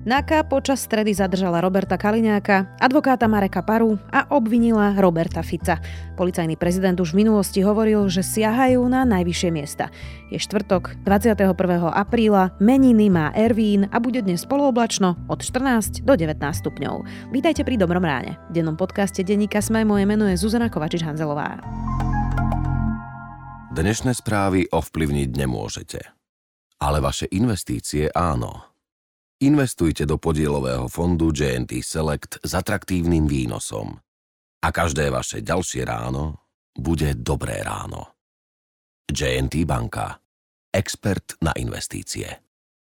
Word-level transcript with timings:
NAKA 0.00 0.48
počas 0.48 0.80
stredy 0.88 1.12
zadržala 1.12 1.60
Roberta 1.60 2.00
Kaliňáka, 2.00 2.80
advokáta 2.80 3.28
Mareka 3.28 3.60
Paru 3.60 4.00
a 4.08 4.24
obvinila 4.32 4.96
Roberta 4.96 5.44
Fica. 5.44 5.76
Policajný 6.16 6.56
prezident 6.56 6.96
už 6.96 7.12
v 7.12 7.20
minulosti 7.20 7.60
hovoril, 7.60 8.08
že 8.08 8.24
siahajú 8.24 8.80
na 8.88 9.04
najvyššie 9.04 9.50
miesta. 9.52 9.92
Je 10.32 10.40
štvrtok, 10.40 11.04
21. 11.04 11.52
apríla, 11.92 12.56
meniny 12.56 13.12
má 13.12 13.28
Ervín 13.36 13.92
a 13.92 14.00
bude 14.00 14.24
dnes 14.24 14.48
polooblačno 14.48 15.20
od 15.28 15.44
14 15.44 16.00
do 16.00 16.16
19 16.16 16.40
stupňov. 16.48 17.28
Vítajte 17.28 17.60
pri 17.68 17.76
Dobrom 17.76 18.00
ráne. 18.00 18.40
V 18.48 18.56
dennom 18.56 18.80
podcaste 18.80 19.20
Denníka 19.20 19.60
Sme 19.60 19.84
moje 19.84 20.08
meno 20.08 20.24
je 20.24 20.40
Zuzana 20.40 20.72
Kovačič-Hanzelová. 20.72 21.60
Dnešné 23.76 24.16
správy 24.16 24.64
ovplyvniť 24.72 25.28
nemôžete. 25.36 26.00
Ale 26.80 27.04
vaše 27.04 27.28
investície 27.28 28.08
áno. 28.16 28.69
Investujte 29.40 30.04
do 30.04 30.20
podielového 30.20 30.84
fondu 30.92 31.32
JNT 31.32 31.80
Select 31.80 32.44
s 32.44 32.52
atraktívnym 32.52 33.24
výnosom. 33.24 33.96
A 34.60 34.68
každé 34.68 35.08
vaše 35.08 35.40
ďalšie 35.40 35.88
ráno 35.88 36.44
bude 36.76 37.16
dobré 37.16 37.64
ráno. 37.64 38.20
JNT 39.08 39.64
Banka. 39.64 40.20
Expert 40.68 41.40
na 41.40 41.56
investície. 41.56 42.28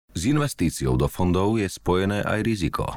S 0.09 0.21
investíciou 0.25 0.97
do 0.97 1.05
fondov 1.05 1.61
je 1.61 1.69
spojené 1.69 2.25
aj 2.25 2.41
riziko. 2.41 2.89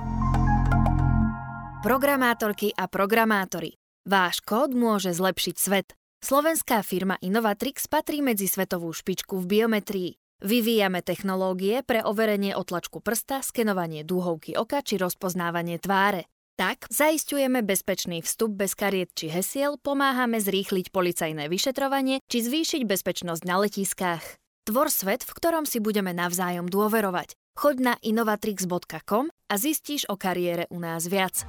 Programátorky 1.84 2.72
a 2.72 2.88
programátori. 2.88 3.76
Váš 4.08 4.40
kód 4.40 4.72
môže 4.72 5.12
zlepšiť 5.12 5.56
svet. 5.60 5.92
Slovenská 6.24 6.80
firma 6.80 7.20
Innovatrix 7.20 7.84
patrí 7.84 8.24
medzi 8.24 8.48
svetovú 8.48 8.96
špičku 8.96 9.36
v 9.36 9.44
biometrii. 9.44 10.21
Vyvíjame 10.42 11.06
technológie 11.06 11.86
pre 11.86 12.02
overenie 12.02 12.58
otlačku 12.58 12.98
prsta, 12.98 13.46
skenovanie 13.46 14.02
dúhovky 14.02 14.58
oka 14.58 14.82
či 14.82 14.98
rozpoznávanie 14.98 15.78
tváre. 15.78 16.26
Tak 16.58 16.90
zaistujeme 16.90 17.62
bezpečný 17.62 18.26
vstup 18.26 18.58
bez 18.58 18.74
kariet 18.74 19.14
či 19.14 19.30
hesiel, 19.30 19.78
pomáhame 19.78 20.42
zrýchliť 20.42 20.90
policajné 20.90 21.46
vyšetrovanie 21.46 22.18
či 22.26 22.42
zvýšiť 22.42 22.82
bezpečnosť 22.82 23.42
na 23.46 23.62
letiskách. 23.62 24.42
Tvor 24.66 24.90
svet, 24.90 25.22
v 25.22 25.30
ktorom 25.30 25.62
si 25.62 25.78
budeme 25.78 26.10
navzájom 26.10 26.66
dôverovať. 26.66 27.38
Choď 27.54 27.76
na 27.78 27.94
innovatrix.com 28.02 29.30
a 29.30 29.54
zistíš 29.54 30.10
o 30.10 30.18
kariére 30.18 30.66
u 30.74 30.82
nás 30.82 31.06
viac. 31.06 31.46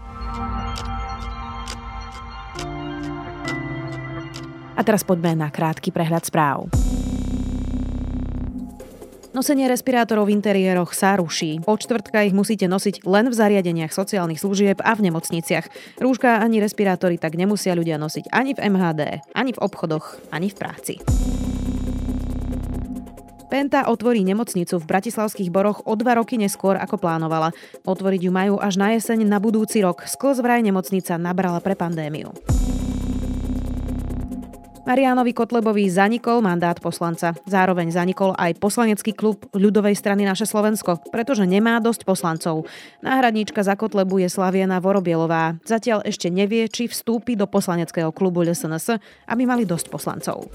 A 4.73 4.81
teraz 4.85 5.01
poďme 5.01 5.33
na 5.33 5.49
krátky 5.49 5.89
prehľad 5.89 6.29
správ. 6.29 6.69
Nosenie 9.33 9.65
respirátorov 9.65 10.29
v 10.29 10.37
interiéroch 10.37 10.93
sa 10.93 11.17
ruší. 11.17 11.57
Od 11.65 11.81
čtvrtka 11.81 12.21
ich 12.21 12.37
musíte 12.37 12.69
nosiť 12.69 13.01
len 13.09 13.33
v 13.33 13.35
zariadeniach 13.35 13.89
sociálnych 13.89 14.37
služieb 14.37 14.77
a 14.77 14.93
v 14.93 15.09
nemocniciach. 15.09 15.97
Rúška 15.97 16.37
ani 16.37 16.61
respirátory 16.61 17.17
tak 17.17 17.33
nemusia 17.33 17.73
ľudia 17.73 17.97
nosiť 17.97 18.29
ani 18.29 18.53
v 18.53 18.61
MHD, 18.61 19.01
ani 19.33 19.57
v 19.57 19.61
obchodoch, 19.65 20.21
ani 20.29 20.53
v 20.53 20.55
práci. 20.61 20.93
Penta 23.49 23.89
otvorí 23.89 24.21
nemocnicu 24.21 24.77
v 24.77 24.85
Bratislavských 24.85 25.49
boroch 25.49 25.81
o 25.89 25.97
dva 25.97 26.21
roky 26.21 26.37
neskôr, 26.37 26.77
ako 26.77 27.01
plánovala. 27.01 27.57
Otvoriť 27.89 28.29
ju 28.29 28.31
majú 28.33 28.61
až 28.61 28.77
na 28.77 28.93
jeseň 28.93 29.25
na 29.25 29.41
budúci 29.41 29.81
rok. 29.81 30.05
Sklz 30.05 30.45
vraj 30.45 30.61
nemocnica 30.61 31.17
nabrala 31.17 31.57
pre 31.57 31.73
pandémiu. 31.73 32.29
Marianovi 34.83 35.31
Kotlebovi 35.31 35.87
zanikol 35.87 36.43
mandát 36.43 36.75
poslanca. 36.75 37.31
Zároveň 37.47 37.87
zanikol 37.87 38.35
aj 38.35 38.59
poslanecký 38.59 39.15
klub 39.15 39.47
ľudovej 39.55 39.95
strany 39.95 40.27
Naše 40.27 40.43
Slovensko, 40.43 40.99
pretože 41.07 41.47
nemá 41.47 41.79
dosť 41.79 42.03
poslancov. 42.03 42.67
Náhradníčka 42.99 43.63
za 43.63 43.79
Kotlebu 43.79 44.19
je 44.19 44.27
Slaviena 44.27 44.83
Vorobielová. 44.83 45.55
Zatiaľ 45.63 46.03
ešte 46.03 46.27
nevie, 46.27 46.67
či 46.67 46.91
vstúpi 46.91 47.39
do 47.39 47.47
poslaneckého 47.47 48.11
klubu 48.11 48.43
LSNS, 48.43 48.99
aby 49.31 49.47
mali 49.47 49.63
dosť 49.63 49.87
poslancov. 49.87 50.51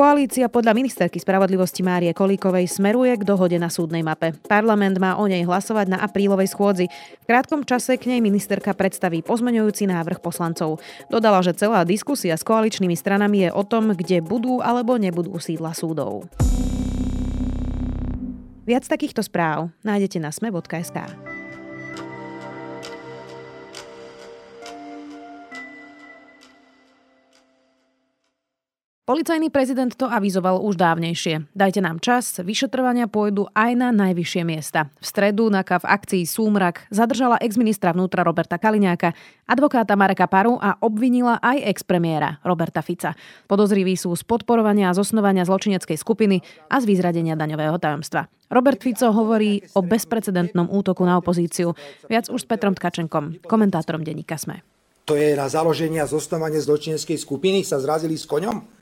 Koalícia 0.00 0.48
podľa 0.48 0.72
ministerky 0.72 1.20
spravodlivosti 1.20 1.84
Márie 1.84 2.16
Kolíkovej 2.16 2.72
smeruje 2.72 3.20
k 3.20 3.26
dohode 3.28 3.60
na 3.60 3.68
súdnej 3.68 4.00
mape. 4.00 4.32
Parlament 4.48 4.96
má 4.96 5.20
o 5.20 5.28
nej 5.28 5.44
hlasovať 5.44 5.92
na 5.92 6.00
aprílovej 6.00 6.48
schôdzi. 6.48 6.88
V 7.20 7.28
krátkom 7.28 7.68
čase 7.68 8.00
k 8.00 8.08
nej 8.08 8.24
ministerka 8.24 8.72
predstaví 8.72 9.20
pozmeňujúci 9.20 9.84
návrh 9.84 10.24
poslancov. 10.24 10.80
Dodala, 11.12 11.44
že 11.44 11.52
celá 11.52 11.84
diskusia 11.84 12.32
s 12.40 12.48
koaličnými 12.48 12.96
stranami 12.96 13.44
je 13.44 13.50
o 13.52 13.60
tom, 13.60 13.92
kde 13.92 14.24
budú 14.24 14.64
alebo 14.64 14.96
nebudú 14.96 15.36
sídla 15.36 15.76
súdov. 15.76 16.24
Viac 18.64 18.88
takýchto 18.88 19.20
správ 19.20 19.68
nájdete 19.84 20.16
na 20.16 20.32
sme.sk. 20.32 20.96
Policajný 29.10 29.50
prezident 29.50 29.90
to 29.90 30.06
avizoval 30.06 30.62
už 30.62 30.78
dávnejšie. 30.78 31.50
Dajte 31.50 31.82
nám 31.82 31.98
čas, 31.98 32.38
vyšetrovania 32.38 33.10
pôjdu 33.10 33.50
aj 33.58 33.74
na 33.74 33.90
najvyššie 33.90 34.46
miesta. 34.46 34.86
V 34.86 35.04
stredu 35.10 35.50
na 35.50 35.66
v 35.66 35.82
akcii 35.82 36.22
Súmrak 36.22 36.86
zadržala 36.94 37.34
exministra 37.42 37.90
vnútra 37.90 38.22
Roberta 38.22 38.54
Kaliňáka, 38.54 39.10
advokáta 39.50 39.98
Mareka 39.98 40.30
Paru 40.30 40.62
a 40.62 40.78
obvinila 40.78 41.42
aj 41.42 41.58
expremiéra 41.58 42.38
Roberta 42.46 42.86
Fica. 42.86 43.18
Podozriví 43.50 43.98
sú 43.98 44.14
z 44.14 44.22
podporovania 44.22 44.94
a 44.94 44.94
zosnovania 44.94 45.42
zločineckej 45.42 45.98
skupiny 45.98 46.46
a 46.70 46.78
z 46.78 46.86
vyzradenia 46.86 47.34
daňového 47.34 47.82
tajomstva. 47.82 48.30
Robert 48.46 48.78
Fico 48.78 49.10
hovorí 49.10 49.58
o 49.74 49.82
bezprecedentnom 49.82 50.70
útoku 50.70 51.02
na 51.02 51.18
opozíciu. 51.18 51.74
Viac 52.06 52.30
už 52.30 52.46
s 52.46 52.50
Petrom 52.50 52.78
Tkačenkom, 52.78 53.42
komentátorom 53.42 54.06
denníka 54.06 54.38
SME. 54.38 54.62
To 55.10 55.18
je 55.18 55.34
na 55.34 55.50
založenie 55.50 55.98
a 55.98 56.06
zosnovanie 56.06 56.62
zločineckej 56.62 57.18
skupiny, 57.18 57.66
sa 57.66 57.82
zrazili 57.82 58.14
s 58.14 58.22
koňom? 58.22 58.78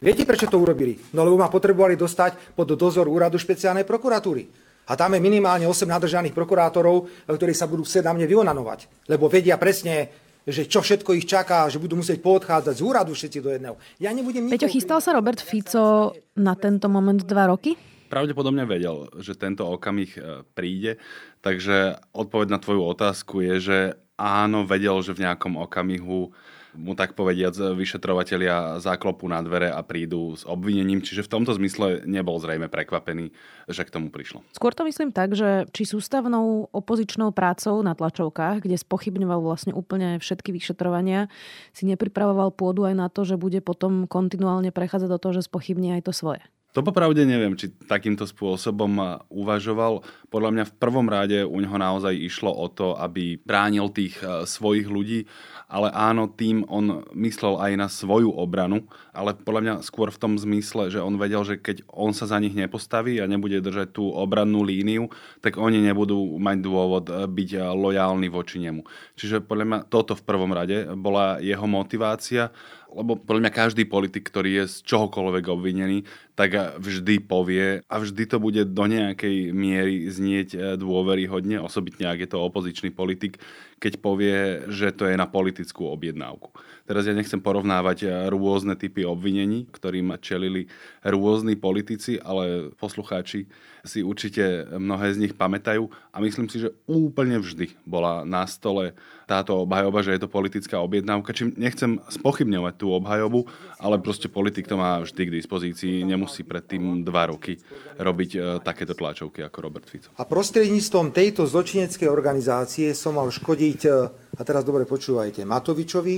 Viete, 0.00 0.24
prečo 0.24 0.48
to 0.48 0.56
urobili? 0.56 0.96
No 1.12 1.28
lebo 1.28 1.36
ma 1.36 1.52
potrebovali 1.52 1.92
dostať 1.92 2.56
pod 2.56 2.72
dozor 2.72 3.04
úradu 3.04 3.36
špeciálnej 3.36 3.84
prokuratúry. 3.84 4.48
A 4.88 4.96
tam 4.96 5.12
je 5.12 5.20
minimálne 5.20 5.68
8 5.68 5.84
nadržaných 5.84 6.32
prokurátorov, 6.32 7.28
ktorí 7.28 7.52
sa 7.52 7.68
budú 7.68 7.84
chcieť 7.84 8.08
na 8.08 8.16
mne 8.16 8.24
vyonanovať. 8.24 8.88
Lebo 9.12 9.28
vedia 9.28 9.60
presne, 9.60 10.08
že 10.48 10.64
čo 10.64 10.80
všetko 10.80 11.12
ich 11.20 11.28
čaká, 11.28 11.68
že 11.68 11.76
budú 11.76 12.00
musieť 12.00 12.24
poodchádzať 12.24 12.74
z 12.80 12.82
úradu 12.82 13.12
všetci 13.12 13.38
do 13.44 13.52
jedného. 13.52 13.76
Ja 14.00 14.16
nebudem 14.16 14.48
Peťo, 14.48 14.72
chystal 14.72 15.04
sa 15.04 15.12
Robert 15.12 15.44
Fico 15.44 16.16
na 16.40 16.56
tento 16.56 16.88
moment 16.88 17.20
dva 17.20 17.52
roky? 17.52 17.76
Pravdepodobne 18.08 18.64
vedel, 18.64 19.06
že 19.20 19.38
tento 19.38 19.68
okamih 19.68 20.10
e, 20.16 20.20
príde, 20.56 20.98
takže 21.44 22.00
odpoveď 22.10 22.48
na 22.50 22.58
tvoju 22.58 22.82
otázku 22.82 23.38
je, 23.44 23.54
že 23.62 23.78
áno, 24.18 24.66
vedel, 24.66 24.98
že 25.04 25.14
v 25.14 25.28
nejakom 25.28 25.60
okamihu 25.60 26.34
mu 26.74 26.94
tak 26.94 27.18
povediac 27.18 27.56
vyšetrovatelia 27.74 28.78
záklopú 28.78 29.26
na 29.26 29.42
dvere 29.42 29.70
a 29.70 29.82
prídu 29.82 30.38
s 30.38 30.46
obvinením, 30.46 31.02
čiže 31.02 31.26
v 31.26 31.32
tomto 31.38 31.56
zmysle 31.56 32.06
nebol 32.06 32.38
zrejme 32.38 32.70
prekvapený, 32.70 33.34
že 33.66 33.82
k 33.82 33.90
tomu 33.90 34.12
prišlo. 34.12 34.46
Skôr 34.54 34.74
to 34.74 34.86
myslím 34.86 35.10
tak, 35.10 35.34
že 35.34 35.66
či 35.74 35.88
sústavnou 35.88 36.70
opozičnou 36.70 37.34
prácou 37.34 37.82
na 37.82 37.98
tlačovkách, 37.98 38.62
kde 38.62 38.78
spochybňoval 38.78 39.40
vlastne 39.42 39.72
úplne 39.74 40.22
všetky 40.22 40.54
vyšetrovania, 40.54 41.32
si 41.74 41.88
nepripravoval 41.88 42.54
pôdu 42.54 42.86
aj 42.86 42.94
na 42.94 43.08
to, 43.10 43.26
že 43.26 43.40
bude 43.40 43.58
potom 43.64 44.06
kontinuálne 44.06 44.70
prechádzať 44.70 45.08
do 45.10 45.18
toho, 45.18 45.32
že 45.38 45.48
spochybní 45.48 45.98
aj 45.98 46.06
to 46.06 46.12
svoje. 46.14 46.42
To 46.70 46.86
popravde 46.86 47.26
neviem, 47.26 47.58
či 47.58 47.74
takýmto 47.90 48.30
spôsobom 48.30 49.18
uvažoval. 49.26 50.06
Podľa 50.30 50.50
mňa 50.54 50.64
v 50.70 50.76
prvom 50.78 51.06
rade 51.10 51.42
u 51.42 51.58
neho 51.58 51.74
naozaj 51.74 52.14
išlo 52.14 52.54
o 52.54 52.70
to, 52.70 52.94
aby 52.94 53.42
bránil 53.42 53.90
tých 53.90 54.22
e, 54.22 54.46
svojich 54.46 54.86
ľudí 54.86 55.26
ale 55.70 55.86
áno, 55.94 56.26
tým 56.26 56.66
on 56.66 57.06
myslel 57.14 57.54
aj 57.62 57.72
na 57.78 57.86
svoju 57.86 58.34
obranu, 58.34 58.90
ale 59.14 59.38
podľa 59.38 59.62
mňa 59.62 59.74
skôr 59.86 60.10
v 60.10 60.18
tom 60.18 60.34
zmysle, 60.34 60.90
že 60.90 60.98
on 60.98 61.14
vedel, 61.14 61.46
že 61.46 61.62
keď 61.62 61.86
on 61.86 62.10
sa 62.10 62.26
za 62.26 62.42
nich 62.42 62.58
nepostaví 62.58 63.22
a 63.22 63.30
nebude 63.30 63.62
držať 63.62 63.94
tú 63.94 64.10
obrannú 64.10 64.66
líniu, 64.66 65.14
tak 65.38 65.62
oni 65.62 65.78
nebudú 65.78 66.42
mať 66.42 66.58
dôvod 66.58 67.06
eh, 67.06 67.22
byť 67.22 67.50
eh, 67.54 67.62
lojálni 67.70 68.26
voči 68.26 68.58
nemu. 68.58 68.82
Čiže 69.14 69.46
podľa 69.46 69.64
mňa 69.70 69.78
toto 69.86 70.18
v 70.18 70.26
prvom 70.26 70.50
rade 70.50 70.90
bola 70.98 71.38
jeho 71.38 71.70
motivácia 71.70 72.50
lebo 72.90 73.18
podľa 73.18 73.46
mňa 73.46 73.52
každý 73.54 73.84
politik, 73.86 74.26
ktorý 74.26 74.62
je 74.62 74.64
z 74.66 74.76
čohokoľvek 74.86 75.44
obvinený, 75.46 76.04
tak 76.34 76.56
vždy 76.80 77.22
povie 77.22 77.84
a 77.86 77.94
vždy 78.00 78.24
to 78.26 78.36
bude 78.42 78.62
do 78.72 78.84
nejakej 78.86 79.54
miery 79.54 80.08
znieť 80.10 80.48
e, 80.54 80.58
dôveryhodne, 80.74 81.60
osobitne 81.62 82.08
ak 82.10 82.26
je 82.26 82.28
to 82.30 82.38
opozičný 82.40 82.90
politik, 82.90 83.38
keď 83.80 83.92
povie, 83.98 84.68
že 84.68 84.92
to 84.92 85.08
je 85.08 85.16
na 85.16 85.24
politickú 85.24 85.88
objednávku. 85.88 86.52
Teraz 86.84 87.08
ja 87.08 87.16
nechcem 87.16 87.40
porovnávať 87.40 88.28
rôzne 88.28 88.76
typy 88.76 89.08
obvinení, 89.08 89.64
ktorým 89.72 90.12
čelili 90.20 90.68
rôzni 91.00 91.56
politici, 91.56 92.20
ale 92.20 92.74
poslucháči 92.76 93.48
si 93.84 94.04
určite 94.04 94.68
mnohé 94.76 95.16
z 95.16 95.20
nich 95.24 95.34
pamätajú 95.36 95.88
a 96.12 96.16
myslím 96.20 96.52
si, 96.52 96.60
že 96.60 96.74
úplne 96.84 97.40
vždy 97.40 97.72
bola 97.88 98.28
na 98.28 98.44
stole 98.44 98.92
táto 99.24 99.62
obhajoba, 99.62 100.02
že 100.02 100.18
je 100.18 100.22
to 100.26 100.28
politická 100.28 100.82
objednávka. 100.82 101.30
Čím 101.30 101.54
nechcem 101.54 102.02
spochybňovať 102.10 102.74
tú 102.74 102.90
obhajobu, 102.90 103.46
ale 103.78 104.02
proste 104.02 104.26
politik 104.26 104.66
to 104.66 104.74
má 104.74 104.98
vždy 105.06 105.30
k 105.30 105.34
dispozícii, 105.38 106.02
nemusí 106.02 106.42
predtým 106.42 107.06
dva 107.06 107.30
roky 107.30 107.62
robiť 107.94 108.30
e, 108.34 108.38
takéto 108.58 108.98
tlačovky 108.98 109.46
ako 109.46 109.58
Robert 109.62 109.86
Fico. 109.86 110.10
A 110.18 110.26
prostredníctvom 110.26 111.14
tejto 111.14 111.46
zločineckej 111.46 112.10
organizácie 112.10 112.90
som 112.90 113.22
mal 113.22 113.30
škodiť, 113.30 113.69
e, 113.76 113.88
a 114.10 114.42
teraz 114.42 114.62
dobre 114.64 114.88
počúvajte, 114.88 115.46
Matovičovi, 115.46 116.16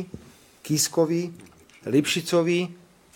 Kiskovi, 0.62 1.22
Lipšicovi, 1.90 2.60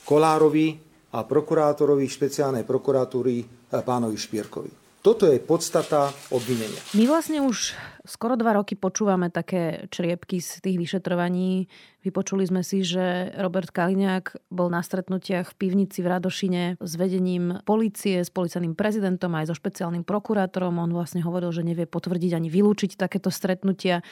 Kolárovi 0.03 0.69
a 1.15 1.23
prokurátorovi 1.23 2.07
špeciálnej 2.07 2.67
prokuratúry 2.67 3.37
eh, 3.41 3.47
pánovi 3.83 4.19
Špierkovi. 4.19 4.71
Toto 5.01 5.31
je 5.31 5.39
podstata 5.39 6.11
obvinenia. 6.35 6.83
My 6.99 7.07
vlastne 7.07 7.39
už 7.39 7.79
skoro 8.07 8.39
dva 8.39 8.57
roky 8.57 8.79
počúvame 8.79 9.29
také 9.29 9.91
čriepky 9.93 10.41
z 10.41 10.63
tých 10.65 10.79
vyšetrovaní. 10.79 11.69
Vypočuli 12.07 12.47
sme 12.47 12.63
si, 12.63 12.87
že 12.87 13.35
Robert 13.35 13.75
Kaliňák 13.75 14.55
bol 14.55 14.71
na 14.71 14.79
stretnutiach 14.79 15.51
v 15.51 15.59
pivnici 15.59 16.07
v 16.07 16.15
Radošine 16.15 16.79
s 16.79 16.93
vedením 16.95 17.59
policie, 17.67 18.23
s 18.23 18.31
policajným 18.31 18.79
prezidentom 18.79 19.35
aj 19.35 19.51
so 19.51 19.55
špeciálnym 19.59 20.07
prokurátorom. 20.07 20.79
On 20.79 20.91
vlastne 20.95 21.27
hovoril, 21.27 21.51
že 21.51 21.67
nevie 21.67 21.91
potvrdiť 21.91 22.39
ani 22.39 22.47
vylúčiť 22.47 22.95
takéto 22.95 23.35
stretnutia. 23.35 24.07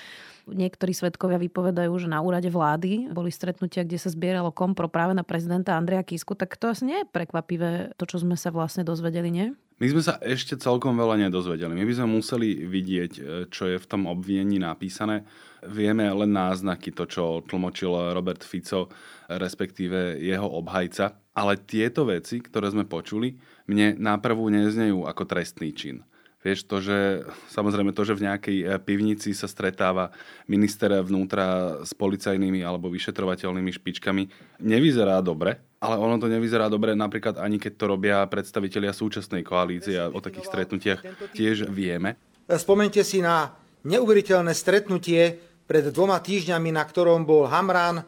Niektorí 0.50 0.90
svetkovia 0.90 1.38
vypovedajú, 1.38 1.94
že 1.96 2.10
na 2.10 2.18
úrade 2.20 2.50
vlády 2.50 3.14
boli 3.14 3.30
stretnutia, 3.30 3.86
kde 3.86 3.96
sa 3.96 4.10
zbieralo 4.10 4.50
kompro 4.50 4.90
práve 4.90 5.14
na 5.14 5.22
prezidenta 5.22 5.78
Andreja 5.78 6.04
Kisku, 6.04 6.34
tak 6.34 6.58
to 6.58 6.74
asi 6.74 6.84
nie 6.84 6.98
je 7.00 7.08
prekvapivé, 7.08 7.96
to, 7.96 8.04
čo 8.04 8.20
sme 8.20 8.34
sa 8.34 8.50
vlastne 8.50 8.82
dozvedeli, 8.84 9.30
nie? 9.32 9.46
My 9.82 9.90
sme 9.90 10.06
sa 10.06 10.22
ešte 10.22 10.54
celkom 10.54 10.94
veľa 10.94 11.18
nedozvedeli. 11.26 11.74
My 11.74 11.82
by 11.82 11.94
sme 11.98 12.08
museli 12.14 12.62
vidieť, 12.62 13.12
e, 13.18 13.22
čo 13.50 13.66
je 13.66 13.76
v 13.82 13.83
tom 13.90 14.08
obvinení 14.10 14.60
napísané. 14.60 15.24
Vieme 15.64 16.04
len 16.12 16.32
náznaky, 16.32 16.92
to, 16.92 17.04
čo 17.08 17.24
tlmočil 17.48 18.12
Robert 18.12 18.44
Fico, 18.44 18.92
respektíve 19.28 20.20
jeho 20.20 20.44
obhajca. 20.44 21.16
Ale 21.34 21.58
tieto 21.64 22.04
veci, 22.06 22.38
ktoré 22.38 22.70
sme 22.70 22.84
počuli, 22.84 23.34
mne 23.66 23.96
náprvu 23.96 24.52
neznejú 24.52 25.08
ako 25.08 25.22
trestný 25.24 25.72
čin. 25.72 26.04
Vieš, 26.44 26.68
to, 26.68 26.76
že 26.84 27.24
samozrejme 27.48 27.96
to, 27.96 28.04
že 28.04 28.20
v 28.20 28.28
nejakej 28.28 28.56
e, 28.60 28.64
pivnici 28.76 29.32
sa 29.32 29.48
stretáva 29.48 30.12
minister 30.44 30.92
vnútra 31.00 31.80
s 31.80 31.96
policajnými 31.96 32.60
alebo 32.60 32.92
vyšetrovateľnými 32.92 33.72
špičkami, 33.72 34.22
nevyzerá 34.60 35.24
dobre, 35.24 35.56
ale 35.80 35.96
ono 35.96 36.20
to 36.20 36.28
nevyzerá 36.28 36.68
dobre 36.68 36.92
napríklad 36.92 37.40
ani 37.40 37.56
keď 37.56 37.72
to 37.80 37.84
robia 37.88 38.16
predstavitelia 38.28 38.92
súčasnej 38.92 39.40
koalície 39.40 39.96
a 39.96 40.12
o 40.12 40.20
takých 40.20 40.44
stretnutiach 40.52 41.00
tiež 41.32 41.72
vieme. 41.72 42.20
Spomente 42.60 43.00
si 43.00 43.24
na 43.24 43.63
neuveriteľné 43.84 44.52
stretnutie 44.56 45.38
pred 45.64 45.84
dvoma 45.92 46.20
týždňami, 46.20 46.72
na 46.72 46.84
ktorom 46.84 47.24
bol 47.24 47.48
Hamran, 47.48 48.04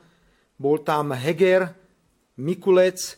bol 0.56 0.80
tam 0.80 1.12
Heger, 1.12 1.72
Mikulec, 2.36 3.16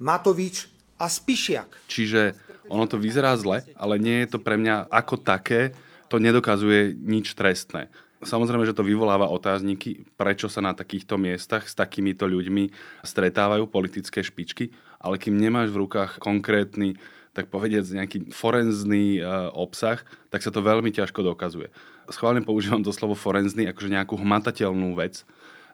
Matovič 0.00 0.68
a 1.00 1.08
Spišiak. 1.08 1.88
Čiže 1.88 2.36
ono 2.68 2.84
to 2.84 3.00
vyzerá 3.00 3.32
zle, 3.36 3.64
ale 3.76 3.96
nie 3.96 4.24
je 4.24 4.36
to 4.36 4.38
pre 4.40 4.60
mňa 4.60 4.92
ako 4.92 5.20
také, 5.20 5.72
to 6.08 6.20
nedokazuje 6.20 6.96
nič 6.96 7.32
trestné. 7.36 7.88
Samozrejme, 8.18 8.66
že 8.66 8.74
to 8.74 8.82
vyvoláva 8.82 9.30
otázniky, 9.30 10.02
prečo 10.18 10.50
sa 10.50 10.58
na 10.58 10.74
takýchto 10.74 11.14
miestach 11.14 11.70
s 11.70 11.78
takýmito 11.78 12.26
ľuďmi 12.26 12.74
stretávajú 13.06 13.70
politické 13.70 14.26
špičky, 14.26 14.74
ale 14.98 15.22
kým 15.22 15.38
nemáš 15.38 15.70
v 15.70 15.86
rukách 15.86 16.18
konkrétny, 16.18 16.98
tak 17.30 17.46
povediac 17.46 17.86
nejaký 17.86 18.34
forenzný 18.34 19.22
e, 19.22 19.30
obsah, 19.54 20.02
tak 20.34 20.42
sa 20.42 20.50
to 20.50 20.58
veľmi 20.58 20.90
ťažko 20.90 21.22
dokazuje. 21.22 21.70
Schválne 22.08 22.40
používam 22.40 22.80
to 22.80 22.88
slovo 22.88 23.12
forenzný, 23.12 23.68
akože 23.68 23.92
nejakú 23.92 24.16
hmatateľnú 24.16 24.96
vec, 24.96 25.28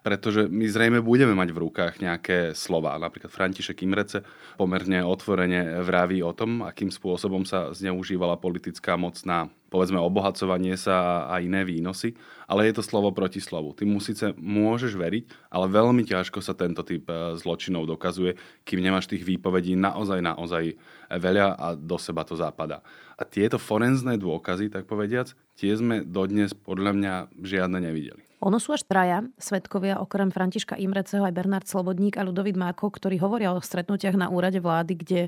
pretože 0.05 0.45
my 0.45 0.69
zrejme 0.69 1.01
budeme 1.01 1.33
mať 1.33 1.49
v 1.49 1.61
rukách 1.65 1.97
nejaké 1.97 2.53
slova. 2.53 2.93
Napríklad 3.01 3.33
František 3.33 3.81
Imrece 3.81 4.21
pomerne 4.53 5.01
otvorene 5.01 5.81
vraví 5.81 6.21
o 6.21 6.29
tom, 6.29 6.61
akým 6.61 6.93
spôsobom 6.93 7.41
sa 7.41 7.73
zneužívala 7.73 8.37
politická 8.37 9.01
moc 9.01 9.17
na 9.25 9.49
povedzme 9.73 9.97
obohacovanie 9.97 10.77
sa 10.77 11.25
a 11.25 11.41
iné 11.41 11.65
výnosy, 11.65 12.13
ale 12.45 12.69
je 12.69 12.77
to 12.77 12.83
slovo 12.85 13.09
proti 13.17 13.41
slovu. 13.41 13.73
Ty 13.73 13.89
mu 13.89 13.97
síce 13.97 14.37
môžeš 14.37 14.93
veriť, 14.93 15.49
ale 15.49 15.73
veľmi 15.73 16.05
ťažko 16.05 16.37
sa 16.37 16.53
tento 16.53 16.85
typ 16.85 17.09
e, 17.09 17.33
zločinov 17.35 17.89
dokazuje, 17.89 18.37
kým 18.61 18.85
nemáš 18.85 19.09
tých 19.09 19.25
výpovedí 19.25 19.73
naozaj, 19.73 20.21
naozaj 20.21 20.77
veľa 21.09 21.57
a 21.57 21.73
do 21.73 21.97
seba 21.97 22.21
to 22.21 22.37
západa. 22.37 22.85
A 23.17 23.25
tieto 23.25 23.57
forenzné 23.57 24.21
dôkazy, 24.21 24.69
tak 24.69 24.85
povediac, 24.85 25.33
tie 25.57 25.73
sme 25.73 26.05
dodnes 26.05 26.53
podľa 26.53 26.91
mňa 26.93 27.13
žiadne 27.41 27.81
nevideli. 27.81 28.34
Ono 28.43 28.59
sú 28.59 28.75
až 28.75 28.83
traja 28.83 29.23
svetkovia, 29.39 30.03
okrem 30.03 30.27
Františka 30.27 30.75
Imreceho 30.75 31.23
aj 31.23 31.33
Bernard 31.33 31.67
Slobodník 31.69 32.19
a 32.19 32.25
Ludovít 32.27 32.59
Máko, 32.59 32.91
ktorí 32.91 33.15
hovoria 33.21 33.55
o 33.55 33.63
stretnutiach 33.63 34.19
na 34.19 34.27
úrade 34.27 34.59
vlády, 34.59 34.93
kde 34.99 35.21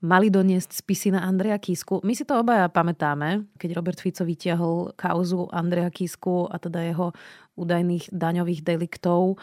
mali 0.00 0.32
doniesť 0.32 0.80
spisy 0.82 1.14
na 1.14 1.22
Andreja 1.22 1.60
Kisku. 1.60 2.00
My 2.02 2.16
si 2.16 2.24
to 2.24 2.40
obaja 2.40 2.66
pamätáme, 2.72 3.46
keď 3.60 3.70
Robert 3.76 4.00
Fico 4.00 4.24
vytiahol 4.24 4.96
kauzu 4.96 5.46
Andreja 5.52 5.92
Kisku 5.92 6.48
a 6.48 6.56
teda 6.56 6.80
jeho 6.82 7.12
údajných 7.60 8.08
daňových 8.08 8.64
deliktov 8.64 9.36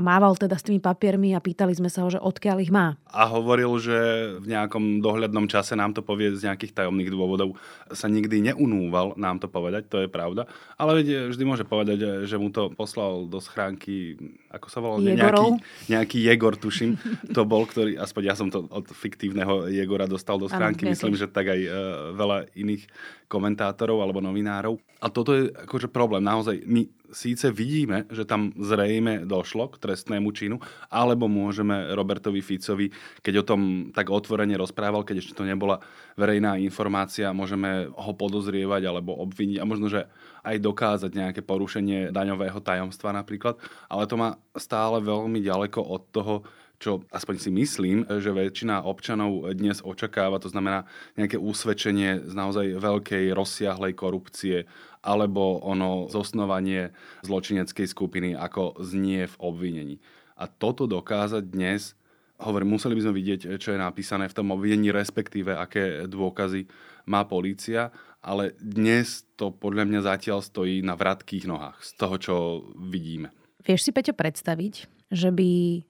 a 0.00 0.08
mával 0.08 0.32
teda 0.32 0.56
s 0.56 0.64
tými 0.64 0.80
papiermi 0.80 1.36
a 1.36 1.44
pýtali 1.44 1.76
sme 1.76 1.92
sa 1.92 2.00
ho, 2.00 2.08
že 2.08 2.16
odkiaľ 2.16 2.64
ich 2.64 2.72
má. 2.72 2.96
A 3.12 3.28
hovoril, 3.28 3.68
že 3.76 3.98
v 4.40 4.48
nejakom 4.48 5.04
dohľadnom 5.04 5.44
čase 5.44 5.76
nám 5.76 5.92
to 5.92 6.00
povie 6.00 6.32
z 6.32 6.48
nejakých 6.48 6.72
tajomných 6.72 7.12
dôvodov. 7.12 7.60
Sa 7.92 8.08
nikdy 8.08 8.40
neunúval 8.40 9.12
nám 9.20 9.44
to 9.44 9.52
povedať, 9.52 9.92
to 9.92 10.00
je 10.00 10.08
pravda. 10.08 10.48
Ale 10.80 11.04
vždy 11.04 11.44
môže 11.44 11.68
povedať, 11.68 12.24
že 12.24 12.40
mu 12.40 12.48
to 12.48 12.72
poslal 12.72 13.28
do 13.28 13.44
schránky, 13.44 14.16
ako 14.50 14.66
sa 14.66 14.78
volal? 14.82 14.98
Nejaký, 14.98 15.48
nejaký 15.86 16.18
Jegor, 16.26 16.58
tuším. 16.58 16.98
To 17.38 17.46
bol, 17.46 17.62
ktorý, 17.70 17.94
aspoň 17.94 18.22
ja 18.26 18.34
som 18.34 18.50
to 18.50 18.66
od 18.66 18.90
fiktívneho 18.90 19.70
Jegora 19.70 20.10
dostal 20.10 20.42
do 20.42 20.50
schránky. 20.50 20.90
Ano, 20.90 20.98
Myslím, 20.98 21.14
že 21.14 21.30
tak 21.30 21.54
aj 21.54 21.60
uh, 21.70 21.72
veľa 22.18 22.50
iných 22.58 22.90
komentátorov 23.30 24.02
alebo 24.02 24.18
novinárov. 24.18 24.82
A 24.98 25.06
toto 25.06 25.38
je 25.38 25.54
akože 25.54 25.86
problém. 25.86 26.26
Naozaj, 26.26 26.66
my 26.66 26.82
síce 27.14 27.46
vidíme, 27.54 28.06
že 28.10 28.26
tam 28.26 28.50
zrejme 28.58 29.22
došlo 29.26 29.70
k 29.70 29.78
trestnému 29.78 30.30
činu, 30.34 30.58
alebo 30.90 31.30
môžeme 31.30 31.94
Robertovi 31.94 32.42
Ficovi, 32.42 32.90
keď 33.22 33.34
o 33.42 33.46
tom 33.46 33.60
tak 33.94 34.10
otvorene 34.10 34.58
rozprával, 34.58 35.06
keď 35.06 35.22
ešte 35.22 35.36
to 35.38 35.46
nebola 35.46 35.82
verejná 36.18 36.58
informácia, 36.58 37.34
môžeme 37.34 37.90
ho 37.90 38.12
podozrievať 38.14 38.82
alebo 38.86 39.14
obviniť 39.22 39.58
a 39.62 39.68
možno, 39.68 39.90
že 39.90 40.06
aj 40.40 40.56
dokázať 40.58 41.10
nejaké 41.12 41.40
porušenie 41.44 42.14
daňového 42.14 42.58
tajomstva 42.64 43.12
napríklad, 43.12 43.60
ale 43.92 44.08
to 44.08 44.16
má 44.16 44.39
stále 44.56 45.00
veľmi 45.00 45.40
ďaleko 45.40 45.80
od 45.80 46.02
toho, 46.10 46.34
čo 46.80 47.04
aspoň 47.12 47.36
si 47.36 47.50
myslím, 47.52 47.98
že 48.08 48.32
väčšina 48.32 48.88
občanov 48.88 49.52
dnes 49.52 49.84
očakáva, 49.84 50.40
to 50.40 50.48
znamená 50.48 50.88
nejaké 51.12 51.36
úsvedčenie 51.36 52.24
z 52.24 52.32
naozaj 52.32 52.80
veľkej, 52.80 53.36
rozsiahlej 53.36 53.92
korupcie 53.92 54.64
alebo 55.04 55.60
ono 55.60 56.08
zosnovanie 56.08 56.96
zločineckej 57.20 57.84
skupiny, 57.84 58.28
ako 58.32 58.80
znie 58.80 59.28
v 59.28 59.36
obvinení. 59.44 59.96
A 60.40 60.48
toto 60.48 60.88
dokázať 60.88 61.44
dnes, 61.52 61.92
hovorím, 62.40 62.80
museli 62.80 62.96
by 62.96 63.04
sme 63.04 63.18
vidieť, 63.20 63.40
čo 63.60 63.76
je 63.76 63.80
napísané 63.80 64.32
v 64.32 64.36
tom 64.40 64.48
obvinení, 64.56 64.88
respektíve 64.88 65.52
aké 65.52 66.08
dôkazy 66.08 66.64
má 67.04 67.28
polícia, 67.28 67.92
ale 68.24 68.56
dnes 68.56 69.24
to 69.36 69.52
podľa 69.52 69.84
mňa 69.84 70.00
zatiaľ 70.04 70.40
stojí 70.40 70.80
na 70.80 70.96
vratkých 70.96 71.44
nohách 71.44 71.80
z 71.84 71.90
toho, 71.96 72.16
čo 72.16 72.36
vidíme. 72.76 73.32
Vieš 73.60 73.80
si, 73.86 73.90
Peťo, 73.92 74.16
predstaviť, 74.16 74.74
že 75.12 75.28
by 75.34 75.82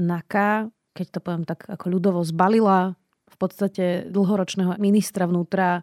NAKA, 0.00 0.72
keď 0.94 1.06
to 1.10 1.18
poviem 1.20 1.44
tak 1.44 1.66
ako 1.68 1.86
ľudovo 1.90 2.20
zbalila 2.24 2.94
v 3.28 3.36
podstate 3.36 4.06
dlhoročného 4.08 4.78
ministra 4.78 5.26
vnútra, 5.26 5.82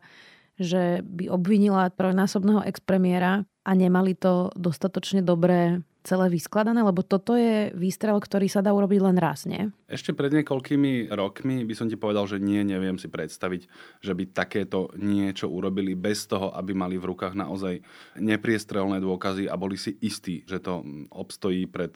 že 0.55 1.03
by 1.03 1.27
obvinila 1.27 1.91
trojnásobného 1.91 2.63
expremiéra 2.63 3.43
a 3.67 3.71
nemali 3.75 4.15
to 4.15 4.49
dostatočne 4.55 5.21
dobré 5.21 5.83
celé 6.01 6.34
vyskladané, 6.34 6.81
lebo 6.81 7.05
toto 7.05 7.38
je 7.38 7.70
výstrel, 7.77 8.17
ktorý 8.17 8.50
sa 8.50 8.65
dá 8.65 8.74
urobiť 8.74 9.00
len 9.01 9.17
raz, 9.22 9.46
nie? 9.46 9.70
Ešte 9.86 10.17
pred 10.17 10.34
niekoľkými 10.34 11.13
rokmi 11.13 11.62
by 11.62 11.74
som 11.77 11.86
ti 11.86 11.98
povedal, 11.98 12.25
že 12.25 12.41
nie, 12.41 12.65
neviem 12.65 12.98
si 12.98 13.05
predstaviť, 13.05 13.62
že 14.01 14.13
by 14.17 14.24
takéto 14.34 14.89
niečo 14.98 15.46
urobili 15.46 15.93
bez 15.93 16.25
toho, 16.25 16.50
aby 16.58 16.74
mali 16.74 16.98
v 16.98 17.13
rukách 17.13 17.38
naozaj 17.38 17.86
nepriestrelné 18.17 18.98
dôkazy 18.98 19.46
a 19.46 19.53
boli 19.53 19.77
si 19.77 19.93
istí, 20.01 20.41
že 20.50 20.58
to 20.58 20.81
obstojí 21.13 21.70
pred 21.70 21.93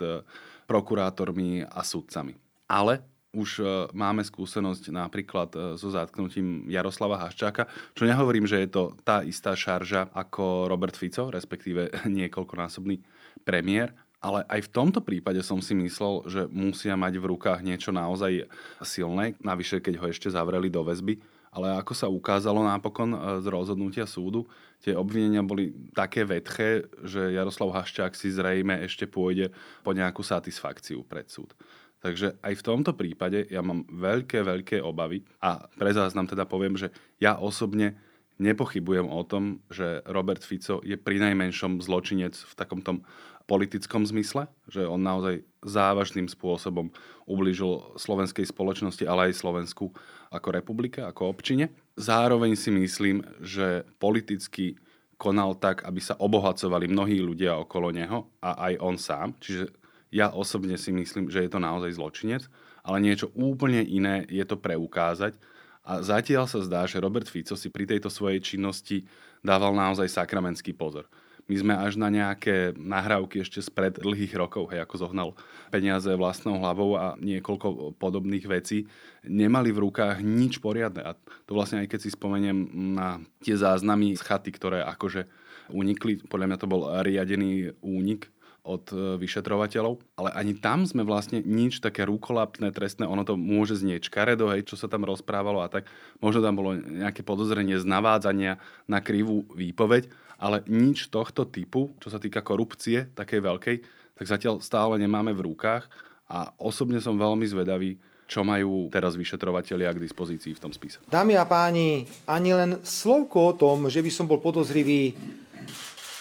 prokurátormi 0.69 1.65
a 1.65 1.81
sudcami. 1.81 2.37
Ale 2.69 3.14
už 3.35 3.61
máme 3.91 4.23
skúsenosť 4.23 4.95
napríklad 4.95 5.75
so 5.75 5.91
zatknutím 5.91 6.65
Jaroslava 6.71 7.19
Haščáka, 7.19 7.67
čo 7.91 8.07
nehovorím, 8.07 8.47
že 8.47 8.63
je 8.63 8.69
to 8.71 8.83
tá 9.03 9.21
istá 9.27 9.51
šarža 9.53 10.09
ako 10.15 10.71
Robert 10.71 10.95
Fico, 10.95 11.27
respektíve 11.27 11.91
niekoľkonásobný 12.17 13.03
premiér, 13.43 13.91
ale 14.25 14.41
aj 14.49 14.65
v 14.65 14.73
tomto 14.73 15.05
prípade 15.05 15.37
som 15.45 15.61
si 15.61 15.77
myslel, 15.77 16.25
že 16.25 16.41
musia 16.49 16.97
mať 16.97 17.21
v 17.21 17.29
rukách 17.29 17.61
niečo 17.61 17.93
naozaj 17.93 18.49
silné, 18.81 19.37
navyše 19.37 19.77
keď 19.77 20.01
ho 20.01 20.05
ešte 20.09 20.33
zavreli 20.33 20.73
do 20.73 20.81
väzby. 20.81 21.21
Ale 21.55 21.71
ako 21.79 21.93
sa 21.95 22.11
ukázalo 22.11 22.59
napokon 22.67 23.15
e, 23.15 23.19
z 23.39 23.47
rozhodnutia 23.47 24.03
súdu, 24.03 24.43
tie 24.83 24.91
obvinenia 24.91 25.39
boli 25.39 25.71
také 25.95 26.27
vetché, 26.27 26.83
že 26.99 27.31
Jaroslav 27.31 27.71
Haščák 27.71 28.11
si 28.11 28.27
zrejme 28.27 28.83
ešte 28.83 29.07
pôjde 29.07 29.53
po 29.79 29.95
nejakú 29.95 30.19
satisfakciu 30.19 31.07
pred 31.07 31.31
súd. 31.31 31.55
Takže 32.03 32.37
aj 32.43 32.53
v 32.59 32.65
tomto 32.65 32.91
prípade 32.93 33.49
ja 33.49 33.65
mám 33.65 33.87
veľké, 33.89 34.45
veľké 34.45 34.77
obavy 34.83 35.25
a 35.41 35.65
pre 35.73 35.89
záznam 35.89 36.29
teda 36.29 36.45
poviem, 36.45 36.77
že 36.77 36.93
ja 37.17 37.39
osobne 37.39 37.97
nepochybujem 38.37 39.07
o 39.07 39.21
tom, 39.23 39.63
že 39.71 40.03
Robert 40.05 40.43
Fico 40.43 40.83
je 40.83 40.99
pri 40.99 41.23
najmenšom 41.23 41.79
zločinec 41.79 42.35
v 42.35 42.53
takom 42.53 42.83
tom 42.83 43.07
politickom 43.45 44.03
zmysle, 44.03 44.49
že 44.65 44.83
on 44.83 44.99
naozaj 45.05 45.45
závažným 45.61 46.25
spôsobom 46.25 46.89
ublížil 47.29 47.95
slovenskej 47.95 48.49
spoločnosti, 48.49 49.05
ale 49.05 49.31
aj 49.31 49.39
Slovensku 49.39 49.93
ako 50.33 50.47
republike, 50.49 50.99
ako 51.05 51.29
občine. 51.29 51.69
Zároveň 51.95 52.57
si 52.57 52.73
myslím, 52.73 53.21
že 53.39 53.85
politicky 54.01 54.75
konal 55.15 55.55
tak, 55.55 55.85
aby 55.87 56.01
sa 56.01 56.17
obohacovali 56.19 56.91
mnohí 56.91 57.23
ľudia 57.23 57.55
okolo 57.55 57.93
neho 57.93 58.27
a 58.43 58.67
aj 58.67 58.73
on 58.83 58.95
sám. 58.99 59.37
Čiže 59.39 59.84
ja 60.13 60.31
osobne 60.31 60.77
si 60.77 60.93
myslím, 60.93 61.29
že 61.29 61.45
je 61.45 61.51
to 61.51 61.59
naozaj 61.59 61.95
zločinec, 61.97 62.45
ale 62.85 63.01
niečo 63.01 63.33
úplne 63.33 63.81
iné 63.81 64.25
je 64.29 64.45
to 64.45 64.57
preukázať. 64.57 65.37
A 65.85 66.01
zatiaľ 66.01 66.49
sa 66.49 66.65
zdá, 66.65 66.85
že 66.89 67.01
Robert 67.01 67.29
Fico 67.29 67.53
si 67.53 67.69
pri 67.69 67.85
tejto 67.85 68.09
svojej 68.09 68.41
činnosti 68.41 69.05
dával 69.45 69.73
naozaj 69.77 70.09
sakramentský 70.09 70.73
pozor. 70.73 71.05
My 71.45 71.55
sme 71.61 71.73
až 71.77 72.01
na 72.01 72.09
nejaké 72.09 72.73
nahrávky 72.73 73.45
ešte 73.45 73.61
spred 73.61 74.01
dlhých 74.01 74.33
rokov, 74.33 74.73
hej, 74.73 74.81
ako 74.81 75.05
zohnal 75.05 75.29
peniaze 75.69 76.09
vlastnou 76.17 76.57
hlavou 76.57 76.97
a 76.97 77.13
niekoľko 77.21 77.93
podobných 78.01 78.49
vecí, 78.49 78.89
nemali 79.21 79.69
v 79.69 79.85
rukách 79.85 80.25
nič 80.25 80.57
poriadne. 80.57 81.05
A 81.05 81.13
to 81.45 81.53
vlastne 81.53 81.85
aj 81.85 81.93
keď 81.93 81.99
si 82.01 82.09
spomeniem 82.09 82.65
na 82.97 83.21
tie 83.45 83.53
záznamy 83.53 84.17
z 84.17 84.25
chaty, 84.25 84.49
ktoré 84.57 84.81
akože 84.89 85.29
unikli, 85.69 86.25
podľa 86.25 86.49
mňa 86.49 86.57
to 86.57 86.65
bol 86.69 86.81
riadený 87.05 87.77
únik 87.85 88.33
od 88.65 88.89
e, 88.89 89.21
vyšetrovateľov, 89.21 90.01
ale 90.17 90.33
ani 90.33 90.57
tam 90.57 90.89
sme 90.89 91.05
vlastne 91.05 91.45
nič 91.45 91.77
také 91.79 92.01
rúkolapné, 92.03 92.73
trestné, 92.73 93.05
ono 93.05 93.21
to 93.21 93.37
môže 93.37 93.85
znieť 93.85 94.09
škaredo, 94.09 94.49
hej, 94.49 94.65
čo 94.65 94.75
sa 94.75 94.89
tam 94.89 95.05
rozprávalo 95.05 95.61
a 95.61 95.69
tak, 95.69 95.85
možno 96.17 96.41
tam 96.41 96.57
bolo 96.57 96.73
nejaké 96.73 97.21
podozrenie 97.21 97.77
z 97.77 97.85
navádzania 97.85 98.57
na 98.89 98.99
krivú 99.05 99.45
výpoveď, 99.53 100.09
ale 100.41 100.65
nič 100.65 101.13
tohto 101.13 101.45
typu, 101.45 101.93
čo 102.01 102.09
sa 102.09 102.17
týka 102.17 102.41
korupcie, 102.41 103.13
takej 103.13 103.39
veľkej, 103.39 103.77
tak 104.17 104.25
zatiaľ 104.25 104.59
stále 104.59 104.97
nemáme 104.97 105.31
v 105.37 105.53
rukách 105.53 105.85
a 106.25 106.49
osobne 106.57 106.97
som 106.97 107.15
veľmi 107.15 107.45
zvedavý, 107.45 108.01
čo 108.25 108.41
majú 108.41 108.89
teraz 108.89 109.13
vyšetrovatelia 109.13 109.93
k 109.93 110.01
dispozícii 110.01 110.57
v 110.57 110.61
tom 110.61 110.73
spise. 110.73 110.97
Dámy 111.05 111.37
a 111.37 111.45
páni, 111.45 112.09
ani 112.25 112.51
len 112.57 112.71
slovko 112.81 113.53
o 113.53 113.53
tom, 113.53 113.77
že 113.85 114.01
by 114.01 114.09
som 114.09 114.25
bol 114.25 114.41
podozrivý 114.41 115.13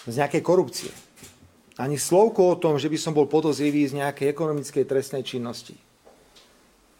z 0.05 0.13
nejakej 0.13 0.45
korupcie. 0.45 1.04
Ani 1.75 1.99
slovko 1.99 2.55
o 2.55 2.59
tom, 2.59 2.79
že 2.79 2.87
by 2.87 2.97
som 2.99 3.11
bol 3.11 3.27
podozrivý 3.27 3.83
z 3.83 3.99
nejakej 3.99 4.31
ekonomickej 4.31 4.83
trestnej 4.87 5.27
činnosti. 5.27 5.75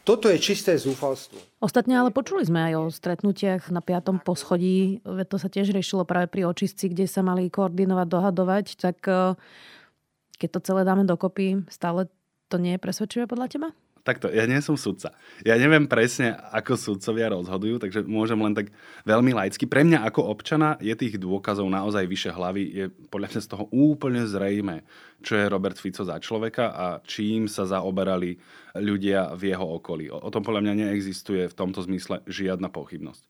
Toto 0.05 0.29
je 0.29 0.37
čisté 0.37 0.77
zúfalstvo. 0.77 1.41
Ostatne 1.57 1.97
ale 1.97 2.13
počuli 2.13 2.45
sme 2.45 2.69
aj 2.69 2.73
o 2.77 2.83
stretnutiach 2.93 3.73
na 3.73 3.81
piatom 3.81 4.21
poschodí. 4.21 5.01
To 5.01 5.37
sa 5.41 5.49
tiež 5.49 5.73
riešilo 5.73 6.05
práve 6.05 6.29
pri 6.29 6.45
očistci, 6.45 6.93
kde 6.93 7.09
sa 7.09 7.25
mali 7.25 7.49
koordinovať, 7.49 8.05
dohadovať. 8.05 8.65
Tak 8.77 8.97
eh, 9.09 9.33
keď 10.37 10.49
to 10.53 10.59
celé 10.61 10.85
dáme 10.85 11.09
dokopy, 11.09 11.65
stále 11.73 12.05
to 12.53 12.61
nie 12.61 12.77
je 12.77 12.83
presvedčivé 12.85 13.25
podľa 13.25 13.47
teba? 13.49 13.67
Takto, 14.05 14.29
ja 14.29 14.45
nie 14.45 14.61
som 14.61 14.77
sudca. 14.77 15.17
Ja 15.41 15.57
neviem 15.57 15.89
presne, 15.89 16.37
ako 16.53 16.77
sudcovia 16.77 17.33
rozhodujú, 17.33 17.81
takže 17.81 18.05
môžem 18.05 18.37
len 18.37 18.53
tak 18.53 18.69
veľmi 19.01 19.33
laicky. 19.33 19.65
Pre 19.65 19.81
mňa 19.81 20.05
ako 20.05 20.29
občana 20.29 20.77
je 20.77 20.93
tých 20.93 21.17
dôkazov 21.17 21.65
naozaj 21.65 22.05
vyše 22.05 22.29
hlavy. 22.29 22.63
Je 22.69 22.85
podľa 23.09 23.33
mňa 23.33 23.41
z 23.41 23.49
toho 23.49 23.65
úplne 23.73 24.21
zrejme, 24.29 24.85
čo 25.25 25.33
je 25.33 25.49
Robert 25.49 25.81
Fico 25.81 26.05
za 26.05 26.21
človeka 26.21 26.69
a 26.69 26.85
čím 27.01 27.49
sa 27.49 27.65
zaoberali 27.65 28.37
ľudia 28.77 29.33
v 29.33 29.57
jeho 29.57 29.65
okolí. 29.81 30.13
O 30.13 30.29
tom 30.29 30.45
podľa 30.45 30.69
mňa 30.69 30.73
neexistuje 30.85 31.49
v 31.49 31.57
tomto 31.57 31.81
zmysle 31.81 32.21
žiadna 32.29 32.69
pochybnosť. 32.69 33.25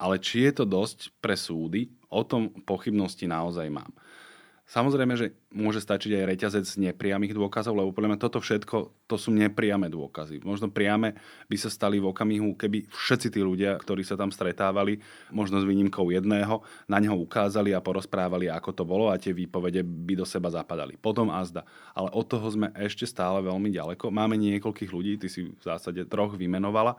Ale 0.00 0.20
či 0.20 0.48
je 0.48 0.52
to 0.60 0.64
dosť 0.68 1.12
pre 1.24 1.36
súdy, 1.36 1.92
o 2.12 2.24
tom 2.24 2.52
pochybnosti 2.68 3.24
naozaj 3.24 3.68
mám. 3.72 3.92
Samozrejme, 4.70 5.18
že 5.18 5.34
môže 5.50 5.82
stačiť 5.82 6.14
aj 6.14 6.28
reťazec 6.30 6.62
z 6.62 6.78
nepriamých 6.78 7.34
dôkazov, 7.34 7.74
lebo 7.74 7.90
podľa 7.90 8.14
mňa 8.14 8.22
toto 8.22 8.38
všetko 8.38 9.02
to 9.10 9.18
sú 9.18 9.34
nepriame 9.34 9.90
dôkazy. 9.90 10.46
Možno 10.46 10.70
priame 10.70 11.18
by 11.50 11.56
sa 11.58 11.66
stali 11.66 11.98
v 11.98 12.06
okamihu, 12.06 12.54
keby 12.54 12.86
všetci 12.86 13.34
tí 13.34 13.42
ľudia, 13.42 13.74
ktorí 13.82 14.06
sa 14.06 14.14
tam 14.14 14.30
stretávali, 14.30 15.02
možno 15.34 15.58
s 15.58 15.66
výnimkou 15.66 16.14
jedného, 16.14 16.62
na 16.86 17.02
neho 17.02 17.18
ukázali 17.18 17.74
a 17.74 17.82
porozprávali, 17.82 18.46
ako 18.46 18.70
to 18.70 18.86
bolo 18.86 19.10
a 19.10 19.18
tie 19.18 19.34
výpovede 19.34 19.82
by 19.82 20.22
do 20.22 20.22
seba 20.22 20.54
zapadali. 20.54 20.94
Potom 20.94 21.34
azda. 21.34 21.66
Ale 21.90 22.14
od 22.14 22.30
toho 22.30 22.46
sme 22.46 22.70
ešte 22.78 23.10
stále 23.10 23.42
veľmi 23.42 23.74
ďaleko. 23.74 24.14
Máme 24.14 24.38
niekoľkých 24.38 24.94
ľudí, 24.94 25.18
ty 25.18 25.26
si 25.26 25.50
v 25.50 25.62
zásade 25.66 26.06
troch 26.06 26.38
vymenovala, 26.38 26.94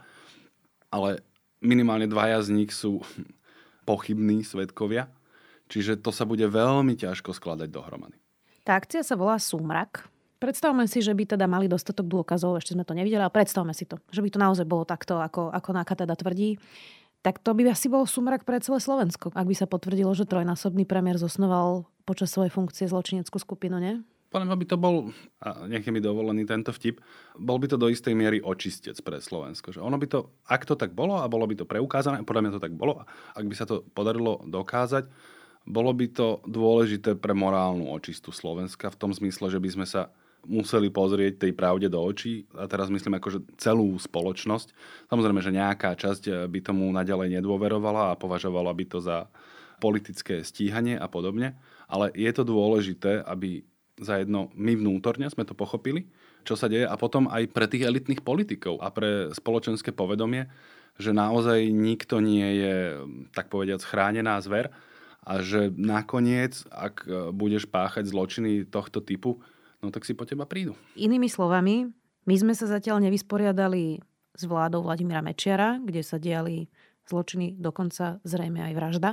ale 0.91 1.23
minimálne 1.63 2.11
dvaja 2.11 2.43
z 2.43 2.51
nich 2.51 2.75
sú 2.75 2.99
pochybní 3.87 4.43
svetkovia 4.43 5.07
Čiže 5.71 6.03
to 6.03 6.11
sa 6.11 6.27
bude 6.27 6.43
veľmi 6.43 6.99
ťažko 6.99 7.31
skladať 7.31 7.71
dohromady. 7.71 8.19
Tá 8.67 8.75
akcia 8.75 9.07
sa 9.07 9.15
volá 9.15 9.39
Súmrak. 9.39 10.11
Predstavme 10.41 10.83
si, 10.89 10.99
že 10.99 11.15
by 11.15 11.37
teda 11.37 11.45
mali 11.47 11.71
dostatok 11.71 12.09
dôkazov, 12.09 12.59
ešte 12.59 12.73
sme 12.75 12.83
to 12.83 12.97
nevideli, 12.97 13.21
ale 13.21 13.31
predstavme 13.31 13.71
si 13.71 13.85
to, 13.85 14.01
že 14.09 14.25
by 14.25 14.29
to 14.33 14.41
naozaj 14.41 14.65
bolo 14.65 14.83
takto, 14.83 15.21
ako, 15.21 15.53
ako 15.53 15.69
Náka 15.71 15.93
teda 15.95 16.17
tvrdí. 16.17 16.57
Tak 17.21 17.37
to 17.45 17.53
by 17.53 17.69
asi 17.69 17.85
bol 17.85 18.09
súmrak 18.09 18.41
pre 18.41 18.57
celé 18.57 18.81
Slovensko, 18.81 19.29
ak 19.31 19.45
by 19.45 19.53
sa 19.53 19.69
potvrdilo, 19.69 20.09
že 20.17 20.25
trojnásobný 20.25 20.89
premiér 20.89 21.21
zosnoval 21.21 21.85
počas 22.09 22.33
svojej 22.33 22.49
funkcie 22.49 22.89
zločineckú 22.89 23.37
skupinu, 23.37 23.77
nie? 23.77 24.01
Podľa 24.33 24.47
mňa 24.49 24.57
by 24.57 24.65
to 24.65 24.77
bol, 24.81 24.95
a 25.45 25.69
nech 25.69 25.85
je 25.85 25.93
mi 25.93 26.01
dovolený 26.01 26.49
tento 26.49 26.73
vtip, 26.73 26.97
bol 27.37 27.61
by 27.61 27.69
to 27.69 27.77
do 27.77 27.93
istej 27.93 28.17
miery 28.17 28.41
očistec 28.41 28.97
pre 29.05 29.21
Slovensko. 29.21 29.69
Že 29.69 29.85
ono 29.85 30.01
by 30.01 30.07
to, 30.09 30.33
ak 30.49 30.65
to 30.65 30.73
tak 30.73 30.97
bolo 30.97 31.21
a 31.21 31.29
bolo 31.29 31.45
by 31.45 31.53
to 31.53 31.69
preukázané, 31.69 32.25
podľa 32.25 32.41
mňa 32.49 32.51
to 32.57 32.63
tak 32.63 32.73
bolo, 32.73 33.05
ak 33.37 33.45
by 33.45 33.53
sa 33.53 33.69
to 33.69 33.85
podarilo 33.93 34.41
dokázať, 34.49 35.05
bolo 35.67 35.91
by 35.93 36.07
to 36.09 36.27
dôležité 36.49 37.13
pre 37.17 37.37
morálnu 37.37 37.93
očistu 37.93 38.33
Slovenska 38.33 38.89
v 38.89 38.99
tom 38.99 39.11
zmysle, 39.13 39.53
že 39.53 39.61
by 39.61 39.69
sme 39.69 39.85
sa 39.85 40.09
museli 40.41 40.89
pozrieť 40.89 41.45
tej 41.45 41.53
pravde 41.53 41.85
do 41.85 42.01
očí 42.01 42.49
a 42.57 42.65
teraz 42.65 42.89
myslím 42.89 43.21
akože 43.21 43.61
celú 43.61 43.93
spoločnosť. 43.93 44.73
Samozrejme, 45.13 45.41
že 45.41 45.53
nejaká 45.53 45.93
časť 45.93 46.49
by 46.49 46.59
tomu 46.65 46.89
naďalej 46.89 47.37
nedôverovala 47.37 48.13
a 48.13 48.17
považovala 48.17 48.73
by 48.73 48.85
to 48.89 48.99
za 49.05 49.29
politické 49.77 50.41
stíhanie 50.41 50.97
a 50.97 51.05
podobne, 51.05 51.57
ale 51.85 52.09
je 52.13 52.29
to 52.33 52.45
dôležité, 52.45 53.21
aby 53.25 53.65
zajedno 54.01 54.49
my 54.57 54.73
vnútorne 54.77 55.29
sme 55.29 55.45
to 55.45 55.53
pochopili, 55.53 56.09
čo 56.41 56.57
sa 56.57 56.65
deje 56.65 56.89
a 56.89 56.97
potom 56.97 57.29
aj 57.29 57.53
pre 57.53 57.69
tých 57.69 57.85
elitných 57.85 58.25
politikov 58.25 58.81
a 58.81 58.89
pre 58.89 59.29
spoločenské 59.29 59.93
povedomie, 59.93 60.49
že 60.97 61.13
naozaj 61.13 61.69
nikto 61.69 62.17
nie 62.17 62.45
je, 62.61 62.75
tak 63.33 63.53
povediac, 63.53 63.81
chránená 63.85 64.41
zver, 64.41 64.73
a 65.21 65.41
že 65.45 65.69
nakoniec, 65.77 66.65
ak 66.73 67.05
e, 67.05 67.29
budeš 67.29 67.69
páchať 67.69 68.09
zločiny 68.09 68.65
tohto 68.65 69.05
typu, 69.05 69.37
no 69.81 69.93
tak 69.93 70.05
si 70.05 70.17
po 70.17 70.25
teba 70.25 70.49
prídu. 70.49 70.73
Inými 70.97 71.29
slovami, 71.29 71.89
my 72.25 72.35
sme 72.37 72.53
sa 72.57 72.65
zatiaľ 72.65 73.01
nevysporiadali 73.05 74.01
s 74.33 74.43
vládou 74.45 74.81
Vladimíra 74.81 75.21
Mečiara, 75.21 75.77
kde 75.77 76.01
sa 76.01 76.17
diali 76.17 76.69
zločiny, 77.05 77.57
dokonca 77.57 78.21
zrejme 78.25 78.61
aj 78.61 78.73
vražda. 78.73 79.11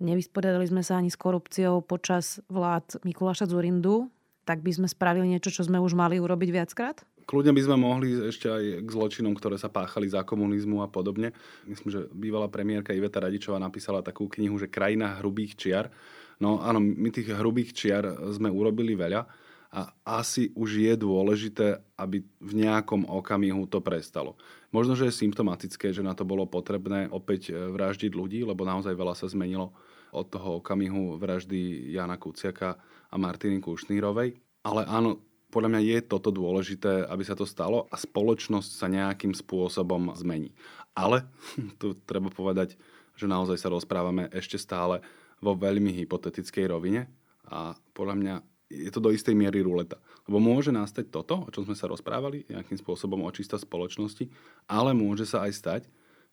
Nevysporiadali 0.00 0.68
sme 0.68 0.84
sa 0.84 1.00
ani 1.00 1.08
s 1.08 1.16
korupciou 1.16 1.80
počas 1.80 2.40
vlád 2.52 3.00
Mikuláša 3.04 3.48
Zurindu, 3.48 4.12
tak 4.44 4.60
by 4.60 4.70
sme 4.72 4.88
spravili 4.88 5.32
niečo, 5.32 5.50
čo 5.50 5.66
sme 5.66 5.80
už 5.80 5.96
mali 5.96 6.20
urobiť 6.20 6.48
viackrát? 6.52 7.02
Kľudne 7.26 7.50
by 7.50 7.62
sme 7.66 7.76
mohli 7.82 8.14
ešte 8.30 8.46
aj 8.46 8.86
k 8.86 8.88
zločinom, 8.88 9.34
ktoré 9.34 9.58
sa 9.58 9.66
páchali 9.66 10.06
za 10.06 10.22
komunizmu 10.22 10.78
a 10.78 10.86
podobne. 10.86 11.34
Myslím, 11.66 11.90
že 11.90 12.00
bývalá 12.14 12.46
premiérka 12.46 12.94
Iveta 12.94 13.18
Radičová 13.18 13.58
napísala 13.58 13.98
takú 13.98 14.30
knihu, 14.30 14.54
že 14.62 14.70
Krajina 14.70 15.18
hrubých 15.18 15.58
čiar. 15.58 15.90
No 16.38 16.62
áno, 16.62 16.78
my 16.78 17.10
tých 17.10 17.34
hrubých 17.34 17.74
čiar 17.74 18.06
sme 18.30 18.46
urobili 18.46 18.94
veľa 18.94 19.26
a 19.74 19.90
asi 20.06 20.54
už 20.54 20.78
je 20.78 20.94
dôležité, 20.94 21.82
aby 21.98 22.22
v 22.22 22.52
nejakom 22.62 23.10
okamihu 23.10 23.66
to 23.66 23.82
prestalo. 23.82 24.38
Možno, 24.70 24.94
že 24.94 25.10
je 25.10 25.20
symptomatické, 25.26 25.90
že 25.90 26.06
na 26.06 26.14
to 26.14 26.22
bolo 26.22 26.46
potrebné 26.46 27.10
opäť 27.10 27.50
vraždiť 27.50 28.14
ľudí, 28.14 28.46
lebo 28.46 28.62
naozaj 28.62 28.94
veľa 28.94 29.18
sa 29.18 29.26
zmenilo 29.26 29.74
od 30.14 30.30
toho 30.30 30.62
okamihu 30.62 31.18
vraždy 31.18 31.90
Jana 31.90 32.14
Kuciaka 32.16 32.78
a 33.10 33.14
Martiny 33.18 33.58
Kušnírovej. 33.58 34.38
Ale 34.62 34.82
áno, 34.86 35.25
podľa 35.56 35.72
mňa 35.72 35.82
je 35.88 35.98
toto 36.04 36.28
dôležité, 36.28 37.08
aby 37.08 37.24
sa 37.24 37.32
to 37.32 37.48
stalo 37.48 37.88
a 37.88 37.96
spoločnosť 37.96 38.70
sa 38.76 38.92
nejakým 38.92 39.32
spôsobom 39.32 40.12
zmení. 40.12 40.52
Ale 40.92 41.24
tu 41.80 41.96
treba 42.04 42.28
povedať, 42.28 42.76
že 43.16 43.24
naozaj 43.24 43.56
sa 43.56 43.72
rozprávame 43.72 44.28
ešte 44.36 44.60
stále 44.60 45.00
vo 45.40 45.56
veľmi 45.56 45.96
hypotetickej 46.04 46.68
rovine 46.68 47.08
a 47.48 47.72
podľa 47.96 48.16
mňa 48.20 48.34
je 48.68 48.90
to 48.92 49.00
do 49.00 49.08
istej 49.08 49.32
miery 49.32 49.64
ruleta. 49.64 49.96
Lebo 50.28 50.42
môže 50.42 50.74
nastať 50.74 51.08
toto, 51.08 51.48
o 51.48 51.52
čom 51.54 51.64
sme 51.64 51.78
sa 51.78 51.88
rozprávali, 51.88 52.44
nejakým 52.52 52.76
spôsobom 52.76 53.24
očista 53.24 53.56
spoločnosti, 53.56 54.28
ale 54.68 54.92
môže 54.92 55.24
sa 55.24 55.48
aj 55.48 55.52
stať, 55.56 55.82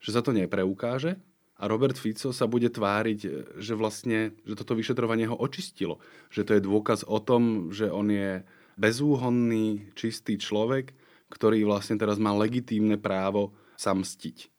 že 0.03 0.12
sa 0.12 0.20
to 0.20 0.36
nepreukáže 0.36 1.15
a 1.56 1.63
Robert 1.72 1.96
Fico 1.96 2.36
sa 2.36 2.50
bude 2.50 2.68
tváriť, 2.68 3.20
že 3.62 3.74
vlastne, 3.77 4.36
že 4.44 4.58
toto 4.58 4.75
vyšetrovanie 4.75 5.30
ho 5.30 5.38
očistilo. 5.38 6.01
Že 6.34 6.42
to 6.44 6.51
je 6.58 6.65
dôkaz 6.65 7.00
o 7.08 7.22
tom, 7.22 7.70
že 7.70 7.88
on 7.88 8.10
je 8.10 8.44
bezúhonný, 8.80 9.94
čistý 9.98 10.38
človek, 10.38 10.94
ktorý 11.30 11.65
vlastne 11.65 11.98
teraz 11.98 12.22
má 12.22 12.30
legitímne 12.34 12.98
právo 12.98 13.53
sa 13.74 13.94
mstiť. 13.98 14.50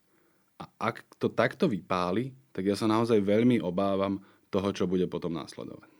A 0.58 0.66
ak 0.78 1.06
to 1.18 1.30
takto 1.30 1.70
vypáli, 1.70 2.34
tak 2.54 2.66
ja 2.66 2.78
sa 2.78 2.86
naozaj 2.86 3.18
veľmi 3.22 3.58
obávam 3.62 4.22
toho, 4.50 4.70
čo 4.70 4.86
bude 4.86 5.06
potom 5.10 5.34
následovať. 5.34 5.90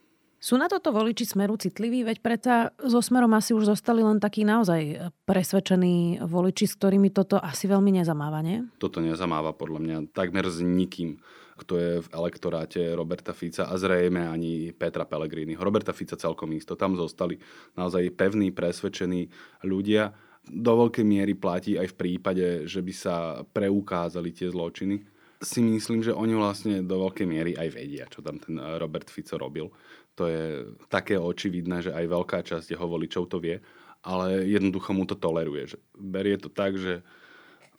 Sú 0.44 0.60
na 0.60 0.68
toto 0.68 0.92
voliči 0.92 1.24
Smeru 1.24 1.56
citliví? 1.56 2.04
Veď 2.04 2.18
predsa 2.20 2.54
so 2.76 3.00
Smerom 3.00 3.32
asi 3.32 3.56
už 3.56 3.64
zostali 3.64 4.04
len 4.04 4.20
takí 4.20 4.44
naozaj 4.44 5.08
presvedčení 5.24 6.20
voliči, 6.20 6.68
s 6.68 6.76
ktorými 6.76 7.08
toto 7.08 7.40
asi 7.40 7.64
veľmi 7.64 7.96
nezamáva, 7.96 8.44
nie? 8.44 8.60
Toto 8.76 9.00
nezamáva 9.00 9.56
podľa 9.56 9.80
mňa 9.80 9.96
takmer 10.12 10.44
s 10.52 10.60
nikým 10.60 11.16
kto 11.54 11.72
je 11.78 11.90
v 12.02 12.08
elektoráte 12.12 12.80
Roberta 12.94 13.30
Fica 13.30 13.70
a 13.70 13.74
zrejme 13.78 14.26
ani 14.26 14.74
Petra 14.74 15.06
Pellegriniho. 15.06 15.62
Roberta 15.62 15.94
Fica 15.94 16.18
celkom 16.18 16.50
isto. 16.54 16.74
Tam 16.74 16.98
zostali 16.98 17.38
naozaj 17.78 18.14
pevní, 18.14 18.50
presvedčení 18.50 19.30
ľudia. 19.66 20.10
Do 20.44 20.86
veľkej 20.86 21.06
miery 21.06 21.32
platí 21.38 21.78
aj 21.80 21.94
v 21.94 21.98
prípade, 21.98 22.46
že 22.68 22.84
by 22.84 22.92
sa 22.92 23.16
preukázali 23.48 24.34
tie 24.34 24.52
zločiny. 24.52 25.00
Si 25.40 25.60
myslím, 25.60 26.04
že 26.04 26.12
oni 26.12 26.34
vlastne 26.36 26.84
do 26.84 27.04
veľkej 27.04 27.26
miery 27.28 27.52
aj 27.56 27.68
vedia, 27.72 28.04
čo 28.08 28.20
tam 28.20 28.36
ten 28.40 28.56
Robert 28.58 29.08
Fico 29.08 29.36
robil 29.36 29.68
to 30.14 30.30
je 30.30 30.46
také 30.88 31.18
očividné, 31.18 31.82
že 31.82 31.90
aj 31.90 32.06
veľká 32.06 32.38
časť 32.46 32.74
jeho 32.74 32.86
voličov 32.86 33.26
to 33.26 33.42
vie, 33.42 33.58
ale 34.06 34.46
jednoducho 34.46 34.94
mu 34.94 35.04
to 35.04 35.18
toleruje. 35.18 35.74
Že 35.74 35.78
berie 35.98 36.36
to 36.38 36.48
tak, 36.48 36.78
že 36.78 37.02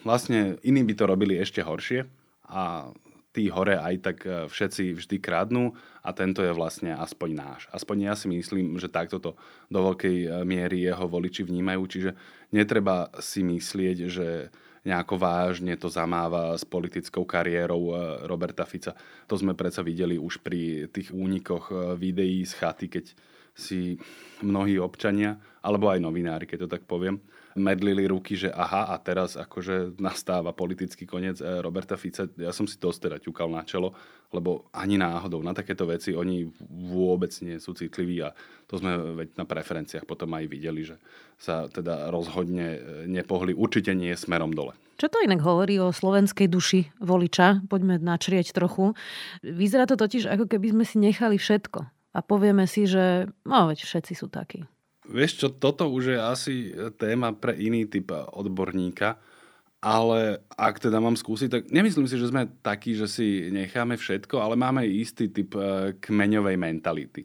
vlastne 0.03 0.59
iní 0.61 0.83
by 0.83 0.93
to 0.93 1.03
robili 1.07 1.39
ešte 1.39 1.63
horšie 1.63 2.03
a 2.51 2.91
tí 3.35 3.51
hore 3.51 3.75
aj 3.75 3.95
tak 3.99 4.17
e, 4.23 4.47
všetci 4.47 4.95
vždy 4.95 5.19
kradnú 5.19 5.75
a 5.99 6.15
tento 6.15 6.39
je 6.39 6.55
vlastne 6.55 6.95
aspoň 6.95 7.29
náš. 7.35 7.61
Aspoň 7.75 8.07
ja 8.07 8.13
si 8.15 8.31
myslím, 8.31 8.79
že 8.79 8.87
takto 8.87 9.19
to 9.19 9.35
do 9.67 9.79
veľkej 9.91 10.17
e, 10.23 10.27
miery 10.47 10.87
jeho 10.87 11.03
voliči 11.03 11.43
vnímajú, 11.43 11.83
čiže 11.83 12.11
netreba 12.55 13.11
si 13.19 13.43
myslieť, 13.43 13.97
že 14.07 14.27
nejako 14.87 15.19
vážne 15.19 15.75
to 15.75 15.91
zamáva 15.91 16.53
s 16.55 16.63
politickou 16.63 17.25
kariérou 17.25 17.91
eh, 17.91 17.97
Roberta 18.29 18.63
Fica. 18.63 18.93
To 19.25 19.35
sme 19.35 19.57
predsa 19.57 19.81
videli 19.81 20.15
už 20.15 20.39
pri 20.45 20.87
tých 20.93 21.09
únikoch 21.11 21.97
videí 21.97 22.45
z 22.45 22.53
chaty, 22.55 22.87
keď 22.87 23.05
si 23.55 23.97
mnohí 24.45 24.77
občania, 24.77 25.41
alebo 25.65 25.89
aj 25.89 26.03
novinári, 26.03 26.45
keď 26.45 26.67
to 26.67 26.71
tak 26.77 26.83
poviem, 26.85 27.17
medlili 27.55 28.03
ruky, 28.03 28.35
že 28.35 28.51
aha, 28.51 28.91
a 28.91 28.95
teraz 28.99 29.39
akože 29.39 29.95
nastáva 29.95 30.51
politický 30.51 31.07
koniec 31.07 31.39
eh, 31.39 31.63
Roberta 31.63 31.95
Fica. 31.95 32.27
Ja 32.35 32.51
som 32.51 32.67
si 32.67 32.75
dosť 32.75 32.99
teda 33.09 33.17
ťukal 33.23 33.47
na 33.47 33.63
čelo, 33.63 33.95
lebo 34.35 34.67
ani 34.75 34.99
náhodou 34.99 35.39
na 35.39 35.55
takéto 35.55 35.87
veci 35.87 36.11
oni 36.11 36.51
vôbec 36.91 37.31
nie 37.39 37.55
sú 37.63 37.71
citliví 37.71 38.19
a 38.19 38.35
to 38.67 38.75
sme 38.75 39.23
veď 39.23 39.39
na 39.39 39.47
preferenciách 39.47 40.03
potom 40.03 40.35
aj 40.35 40.45
videli, 40.51 40.83
že 40.83 40.99
sa 41.39 41.71
teda 41.71 42.11
rozhodne 42.11 42.67
e, 42.75 42.79
nepohli, 43.07 43.55
určite 43.55 43.95
nie 43.95 44.11
smerom 44.17 44.51
dole. 44.51 44.75
Čo 44.99 45.11
to 45.11 45.23
inak 45.23 45.43
hovorí 45.43 45.79
o 45.79 45.95
slovenskej 45.95 46.47
duši 46.51 46.91
voliča? 47.03 47.63
Poďme 47.67 47.99
načrieť 47.99 48.55
trochu. 48.55 48.95
Vyzerá 49.43 49.87
to 49.87 49.99
totiž, 49.99 50.27
ako 50.31 50.47
keby 50.47 50.71
sme 50.71 50.83
si 50.87 50.97
nechali 50.99 51.35
všetko 51.35 51.79
a 52.15 52.19
povieme 52.23 52.63
si, 52.63 52.87
že 52.87 53.27
no 53.43 53.67
veď 53.67 53.83
všetci 53.83 54.13
sú 54.15 54.31
takí. 54.31 54.63
Vieš 55.05 55.31
čo, 55.37 55.47
toto 55.53 55.85
už 55.89 56.03
je 56.15 56.19
asi 56.19 56.53
téma 56.97 57.33
pre 57.37 57.53
iný 57.53 57.85
typ 57.85 58.09
odborníka, 58.13 59.21
ale 59.85 60.41
ak 60.57 60.81
teda 60.81 60.97
mám 60.97 61.13
skúsiť, 61.13 61.49
tak 61.51 61.63
nemyslím 61.69 62.09
si, 62.09 62.17
že 62.17 62.33
sme 62.33 62.49
takí, 62.65 62.97
že 62.97 63.05
si 63.05 63.53
necháme 63.53 64.01
všetko, 64.01 64.41
ale 64.41 64.57
máme 64.57 64.81
istý 64.81 65.29
typ 65.29 65.53
e, 65.53 65.93
kmeňovej 66.01 66.57
mentality. 66.57 67.21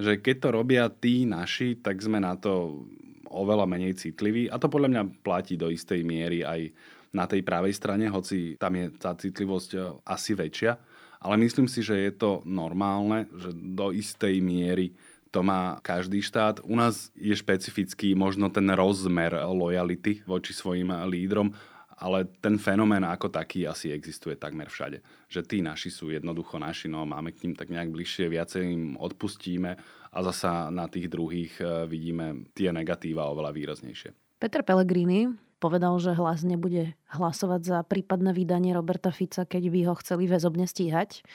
Že 0.00 0.24
keď 0.24 0.36
to 0.40 0.48
robia 0.48 0.84
tí 0.88 1.28
naši, 1.28 1.76
tak 1.76 2.00
sme 2.00 2.16
na 2.16 2.32
to 2.40 2.86
oveľa 3.28 3.68
menej 3.68 3.92
citliví 4.00 4.48
a 4.48 4.56
to 4.56 4.72
podľa 4.72 4.88
mňa 4.88 5.02
platí 5.20 5.60
do 5.60 5.68
istej 5.68 6.00
miery 6.00 6.40
aj 6.40 6.72
na 7.12 7.28
tej 7.28 7.44
pravej 7.44 7.76
strane, 7.76 8.08
hoci 8.08 8.56
tam 8.56 8.72
je 8.72 8.88
tá 8.96 9.12
citlivosť 9.12 9.70
e, 9.76 9.78
asi 10.08 10.32
väčšia. 10.32 10.72
Ale 11.18 11.34
myslím 11.44 11.68
si, 11.68 11.84
že 11.84 11.98
je 11.98 12.12
to 12.14 12.40
normálne, 12.48 13.28
že 13.36 13.52
do 13.52 13.92
istej 13.92 14.38
miery 14.40 14.96
to 15.28 15.44
má 15.44 15.80
každý 15.84 16.24
štát. 16.24 16.64
U 16.64 16.74
nás 16.76 17.12
je 17.12 17.36
špecifický 17.36 18.16
možno 18.16 18.48
ten 18.48 18.66
rozmer 18.72 19.32
lojality 19.48 20.24
voči 20.24 20.56
svojim 20.56 20.88
lídrom 21.08 21.52
ale 21.98 22.30
ten 22.38 22.54
fenomén 22.62 23.02
ako 23.02 23.26
taký 23.26 23.66
asi 23.66 23.90
existuje 23.90 24.38
takmer 24.38 24.70
všade. 24.70 25.02
Že 25.26 25.40
tí 25.44 25.58
naši 25.58 25.90
sú 25.90 26.14
jednoducho 26.14 26.56
naši, 26.62 26.86
no 26.86 27.02
máme 27.02 27.34
k 27.34 27.42
ním 27.44 27.54
tak 27.58 27.74
nejak 27.74 27.90
bližšie, 27.90 28.30
viacej 28.30 28.62
im 28.70 28.94
odpustíme 28.94 29.74
a 30.14 30.18
zasa 30.22 30.70
na 30.70 30.86
tých 30.86 31.10
druhých 31.10 31.58
e, 31.58 31.90
vidíme 31.90 32.48
tie 32.54 32.70
negatíva 32.70 33.26
oveľa 33.26 33.50
výraznejšie. 33.50 34.14
Peter 34.38 34.62
Pellegrini 34.62 35.34
povedal, 35.58 35.98
že 35.98 36.14
hlas 36.14 36.46
nebude 36.46 36.94
hlasovať 37.10 37.60
za 37.66 37.78
prípadné 37.82 38.30
vydanie 38.30 38.70
Roberta 38.70 39.10
Fica, 39.10 39.42
keď 39.42 39.62
by 39.66 39.80
ho 39.90 39.94
chceli 39.98 40.30
väzobne 40.30 40.70
stíhať. 40.70 41.26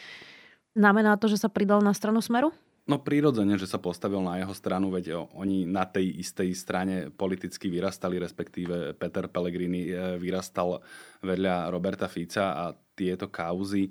Znamená 0.79 1.19
to, 1.19 1.27
že 1.27 1.43
sa 1.43 1.51
pridal 1.51 1.83
na 1.83 1.91
stranu 1.91 2.23
Smeru? 2.23 2.55
No 2.83 2.99
prirodzene, 2.99 3.55
že 3.55 3.63
sa 3.63 3.79
postavil 3.79 4.19
na 4.19 4.43
jeho 4.43 4.51
stranu, 4.51 4.91
veď 4.91 5.15
oni 5.39 5.63
na 5.63 5.87
tej 5.87 6.19
istej 6.19 6.51
strane 6.51 6.95
politicky 7.15 7.71
vyrastali, 7.71 8.19
respektíve 8.19 8.99
Peter 8.99 9.31
Pellegrini 9.31 9.87
eh, 9.87 10.19
vyrastal 10.19 10.83
vedľa 11.23 11.71
Roberta 11.71 12.11
Fica 12.11 12.51
a 12.51 12.75
tieto 12.91 13.31
kauzy 13.31 13.87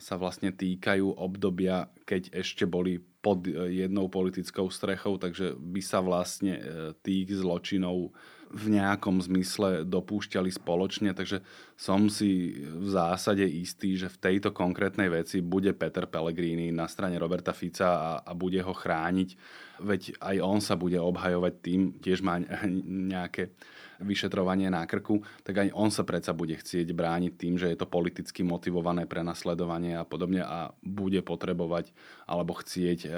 sa 0.00 0.16
vlastne 0.16 0.56
týkajú 0.56 1.20
obdobia, 1.20 1.92
keď 2.08 2.32
ešte 2.40 2.64
boli 2.64 2.96
pod 3.20 3.44
eh, 3.44 3.84
jednou 3.84 4.08
politickou 4.08 4.72
strechou, 4.72 5.20
takže 5.20 5.60
by 5.60 5.82
sa 5.84 6.00
vlastne 6.00 6.54
eh, 6.56 6.64
tých 7.04 7.36
zločinov 7.36 8.16
v 8.50 8.66
nejakom 8.74 9.22
zmysle 9.22 9.86
dopúšťali 9.86 10.50
spoločne, 10.50 11.14
takže 11.14 11.40
som 11.78 12.10
si 12.10 12.58
v 12.60 12.88
zásade 12.90 13.46
istý, 13.46 13.94
že 13.94 14.10
v 14.10 14.20
tejto 14.20 14.50
konkrétnej 14.50 15.06
veci 15.06 15.38
bude 15.38 15.70
Peter 15.70 16.10
Pellegrini 16.10 16.74
na 16.74 16.90
strane 16.90 17.14
Roberta 17.14 17.54
Fica 17.54 17.88
a, 17.88 18.10
a 18.26 18.32
bude 18.34 18.58
ho 18.58 18.74
chrániť, 18.74 19.38
veď 19.80 20.18
aj 20.18 20.36
on 20.42 20.58
sa 20.58 20.74
bude 20.74 20.98
obhajovať 20.98 21.54
tým, 21.62 21.80
tiež 22.02 22.26
má 22.26 22.42
nejaké 23.14 23.54
vyšetrovanie 24.00 24.72
na 24.72 24.82
krku, 24.88 25.20
tak 25.44 25.68
aj 25.68 25.68
on 25.76 25.92
sa 25.92 26.02
predsa 26.02 26.32
bude 26.32 26.56
chcieť 26.56 26.88
brániť 26.90 27.32
tým, 27.36 27.54
že 27.60 27.68
je 27.70 27.78
to 27.78 27.86
politicky 27.86 28.40
motivované 28.40 29.04
prenasledovanie 29.04 29.94
a 30.00 30.08
podobne 30.08 30.40
a 30.40 30.72
bude 30.80 31.20
potrebovať 31.20 31.92
alebo 32.24 32.56
chcieť 32.56 32.98
e, 33.04 33.08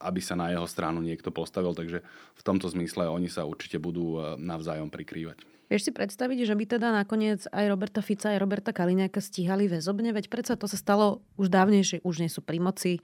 aby 0.00 0.20
sa 0.24 0.34
na 0.34 0.48
jeho 0.48 0.64
stranu 0.64 1.04
niekto 1.04 1.28
postavil, 1.28 1.76
takže 1.76 2.00
v 2.34 2.42
tomto 2.42 2.66
zmysle 2.72 3.06
oni 3.06 3.28
sa 3.28 3.44
určite 3.44 3.76
budú 3.76 4.16
e, 4.16 4.40
navzájom 4.40 4.88
prikrývať. 4.88 5.44
Vieš 5.70 5.86
si 5.86 5.92
predstaviť, 5.94 6.50
že 6.50 6.58
by 6.58 6.64
teda 6.66 6.90
nakoniec 6.90 7.46
aj 7.46 7.64
Roberta 7.70 8.02
Fica, 8.02 8.34
aj 8.34 8.42
Roberta 8.42 8.74
Kaliňáka 8.74 9.22
stíhali 9.22 9.70
väzobne? 9.70 10.10
Veď 10.10 10.26
predsa 10.26 10.58
to 10.58 10.66
sa 10.66 10.74
stalo 10.74 11.22
už 11.38 11.46
dávnejšie, 11.46 12.02
už 12.02 12.26
nie 12.26 12.32
sú 12.32 12.42
pri 12.42 12.58
moci, 12.58 12.98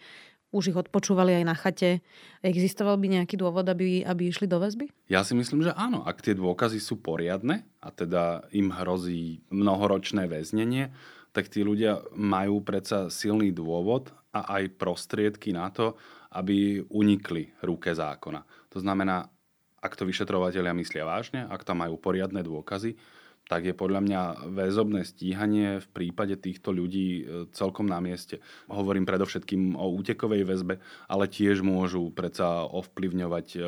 už 0.51 0.75
ich 0.75 0.79
odpočúvali 0.79 1.37
aj 1.39 1.45
na 1.47 1.55
chate. 1.55 2.03
Existoval 2.43 2.99
by 2.99 3.23
nejaký 3.23 3.39
dôvod, 3.39 3.67
aby, 3.71 4.03
aby 4.03 4.33
išli 4.33 4.51
do 4.51 4.59
väzby? 4.59 4.91
Ja 5.07 5.23
si 5.23 5.39
myslím, 5.39 5.63
že 5.63 5.77
áno. 5.79 6.03
Ak 6.03 6.25
tie 6.27 6.35
dôkazy 6.35 6.83
sú 6.83 6.99
poriadne 6.99 7.63
a 7.79 7.95
teda 7.95 8.51
im 8.51 8.75
hrozí 8.75 9.47
mnohoročné 9.55 10.27
väznenie, 10.27 10.91
tak 11.31 11.53
tí 11.53 11.61
ľudia 11.61 12.03
majú 12.17 12.65
predsa 12.65 13.13
silný 13.13 13.53
dôvod 13.53 14.11
a 14.33 14.59
aj 14.59 14.75
prostriedky 14.81 15.53
na 15.53 15.69
to, 15.69 15.95
aby 16.37 16.85
unikli 16.93 17.57
ruke 17.65 17.97
zákona. 17.97 18.45
To 18.77 18.79
znamená, 18.85 19.33
ak 19.81 19.97
to 19.97 20.05
vyšetrovateľia 20.05 20.77
myslia 20.77 21.09
vážne, 21.09 21.49
ak 21.49 21.65
tam 21.65 21.81
majú 21.81 21.97
poriadne 21.97 22.45
dôkazy, 22.45 23.01
tak 23.47 23.63
je 23.63 23.79
podľa 23.79 24.03
mňa 24.03 24.23
väzobné 24.59 25.07
stíhanie 25.07 25.79
v 25.79 25.89
prípade 25.95 26.35
týchto 26.35 26.75
ľudí 26.75 27.23
e, 27.23 27.25
celkom 27.55 27.87
na 27.87 28.03
mieste. 28.03 28.43
Hovorím 28.67 29.07
predovšetkým 29.07 29.79
o 29.79 29.87
útekovej 29.95 30.43
väzbe, 30.43 30.83
ale 31.07 31.31
tiež 31.31 31.63
môžu 31.63 32.11
predsa 32.11 32.67
ovplyvňovať 32.67 33.47
e, 33.55 33.59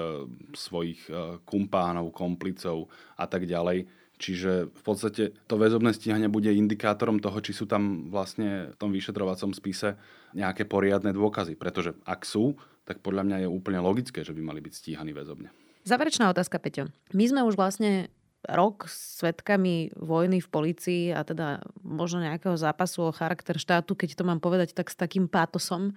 svojich 0.50 1.06
e, 1.06 1.38
kumpánov, 1.46 2.10
komplicov 2.10 2.90
a 3.14 3.30
tak 3.30 3.46
ďalej. 3.46 3.86
Čiže 4.18 4.66
v 4.68 4.82
podstate 4.82 5.30
to 5.46 5.54
väzobné 5.54 5.94
stíhanie 5.94 6.26
bude 6.26 6.50
indikátorom 6.50 7.22
toho, 7.22 7.38
či 7.38 7.54
sú 7.54 7.70
tam 7.70 8.10
vlastne 8.10 8.74
v 8.74 8.76
tom 8.76 8.90
vyšetrovacom 8.90 9.54
spise 9.54 9.94
nejaké 10.34 10.66
poriadne 10.66 11.14
dôkazy. 11.14 11.54
Pretože 11.54 11.94
ak 12.02 12.26
sú, 12.26 12.58
tak 12.82 12.98
podľa 12.98 13.22
mňa 13.24 13.36
je 13.46 13.48
úplne 13.48 13.78
logické, 13.78 14.26
že 14.26 14.34
by 14.34 14.42
mali 14.42 14.58
byť 14.58 14.74
stíhaní 14.74 15.14
väzobne. 15.14 15.54
Záverečná 15.86 16.34
otázka, 16.34 16.58
Peťo. 16.58 16.90
My 17.14 17.24
sme 17.30 17.46
už 17.46 17.54
vlastne 17.54 18.10
rok 18.44 18.86
svetkami 18.90 19.94
vojny 19.98 20.38
v 20.38 20.48
policii 20.48 21.04
a 21.10 21.26
teda 21.26 21.62
možno 21.82 22.22
nejakého 22.22 22.54
zápasu 22.54 23.10
o 23.10 23.14
charakter 23.14 23.58
štátu, 23.58 23.98
keď 23.98 24.14
to 24.14 24.22
mám 24.26 24.38
povedať 24.38 24.74
tak 24.74 24.90
s 24.90 24.96
takým 24.98 25.26
pátosom, 25.26 25.94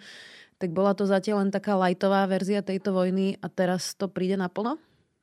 tak 0.58 0.74
bola 0.74 0.94
to 0.94 1.10
zatiaľ 1.10 1.46
len 1.46 1.52
taká 1.54 1.74
lajtová 1.74 2.26
verzia 2.30 2.62
tejto 2.62 2.94
vojny 2.94 3.38
a 3.42 3.48
teraz 3.50 3.98
to 3.98 4.06
príde 4.10 4.38
naplno? 4.38 4.78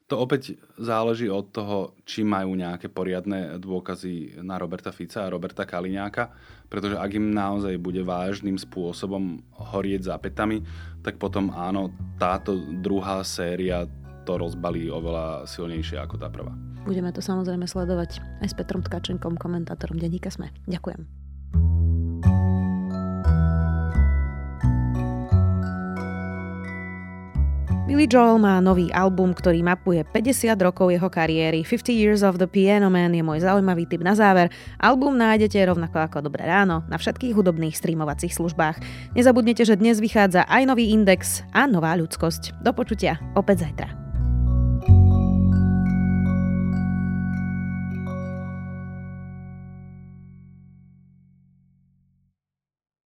To 0.08 0.24
opäť 0.24 0.56
záleží 0.80 1.28
od 1.28 1.52
toho, 1.52 1.92
či 2.08 2.24
majú 2.24 2.56
nejaké 2.56 2.88
poriadne 2.88 3.60
dôkazy 3.60 4.40
na 4.40 4.56
Roberta 4.56 4.88
Fica 4.88 5.28
a 5.28 5.32
Roberta 5.32 5.68
Kaliňáka, 5.68 6.32
pretože 6.72 6.96
ak 6.96 7.12
im 7.12 7.28
naozaj 7.28 7.76
bude 7.76 8.00
vážnym 8.00 8.56
spôsobom 8.56 9.44
horieť 9.52 10.08
zápetami, 10.08 10.64
tak 11.04 11.20
potom 11.20 11.52
áno, 11.52 11.92
táto 12.16 12.56
druhá 12.80 13.20
séria 13.20 13.84
to 14.24 14.40
rozbalí 14.40 14.88
oveľa 14.88 15.44
silnejšie 15.44 16.00
ako 16.00 16.16
tá 16.16 16.32
prvá. 16.32 16.56
Budeme 16.88 17.12
to 17.12 17.20
samozrejme 17.20 17.68
sledovať 17.68 18.24
aj 18.40 18.48
s 18.48 18.56
Petrom 18.56 18.80
Tkačenkom, 18.80 19.36
komentátorom 19.36 20.00
Denníka 20.00 20.32
Sme. 20.32 20.48
Ďakujem. 20.64 21.27
Billy 27.88 28.04
Joel 28.04 28.36
má 28.36 28.60
nový 28.60 28.92
album, 28.92 29.32
ktorý 29.32 29.64
mapuje 29.64 30.04
50 30.04 30.52
rokov 30.60 30.92
jeho 30.92 31.08
kariéry. 31.08 31.64
50 31.64 31.88
Years 31.88 32.20
of 32.20 32.36
the 32.36 32.44
Piano 32.44 32.92
Man 32.92 33.16
je 33.16 33.24
môj 33.24 33.40
zaujímavý 33.40 33.88
tip 33.88 34.04
na 34.04 34.12
záver. 34.12 34.52
Album 34.76 35.16
nájdete 35.16 35.56
rovnako 35.64 36.04
ako 36.04 36.28
Dobré 36.28 36.44
ráno 36.44 36.84
na 36.92 37.00
všetkých 37.00 37.32
hudobných 37.32 37.72
streamovacích 37.72 38.36
službách. 38.36 38.76
Nezabudnite, 39.16 39.64
že 39.64 39.80
dnes 39.80 40.04
vychádza 40.04 40.44
aj 40.44 40.68
nový 40.68 40.92
index 40.92 41.40
a 41.56 41.64
nová 41.64 41.96
ľudskosť. 41.96 42.60
Do 42.60 42.76
počutia 42.76 43.16
opäť 43.32 43.64
zajtra. 43.64 44.07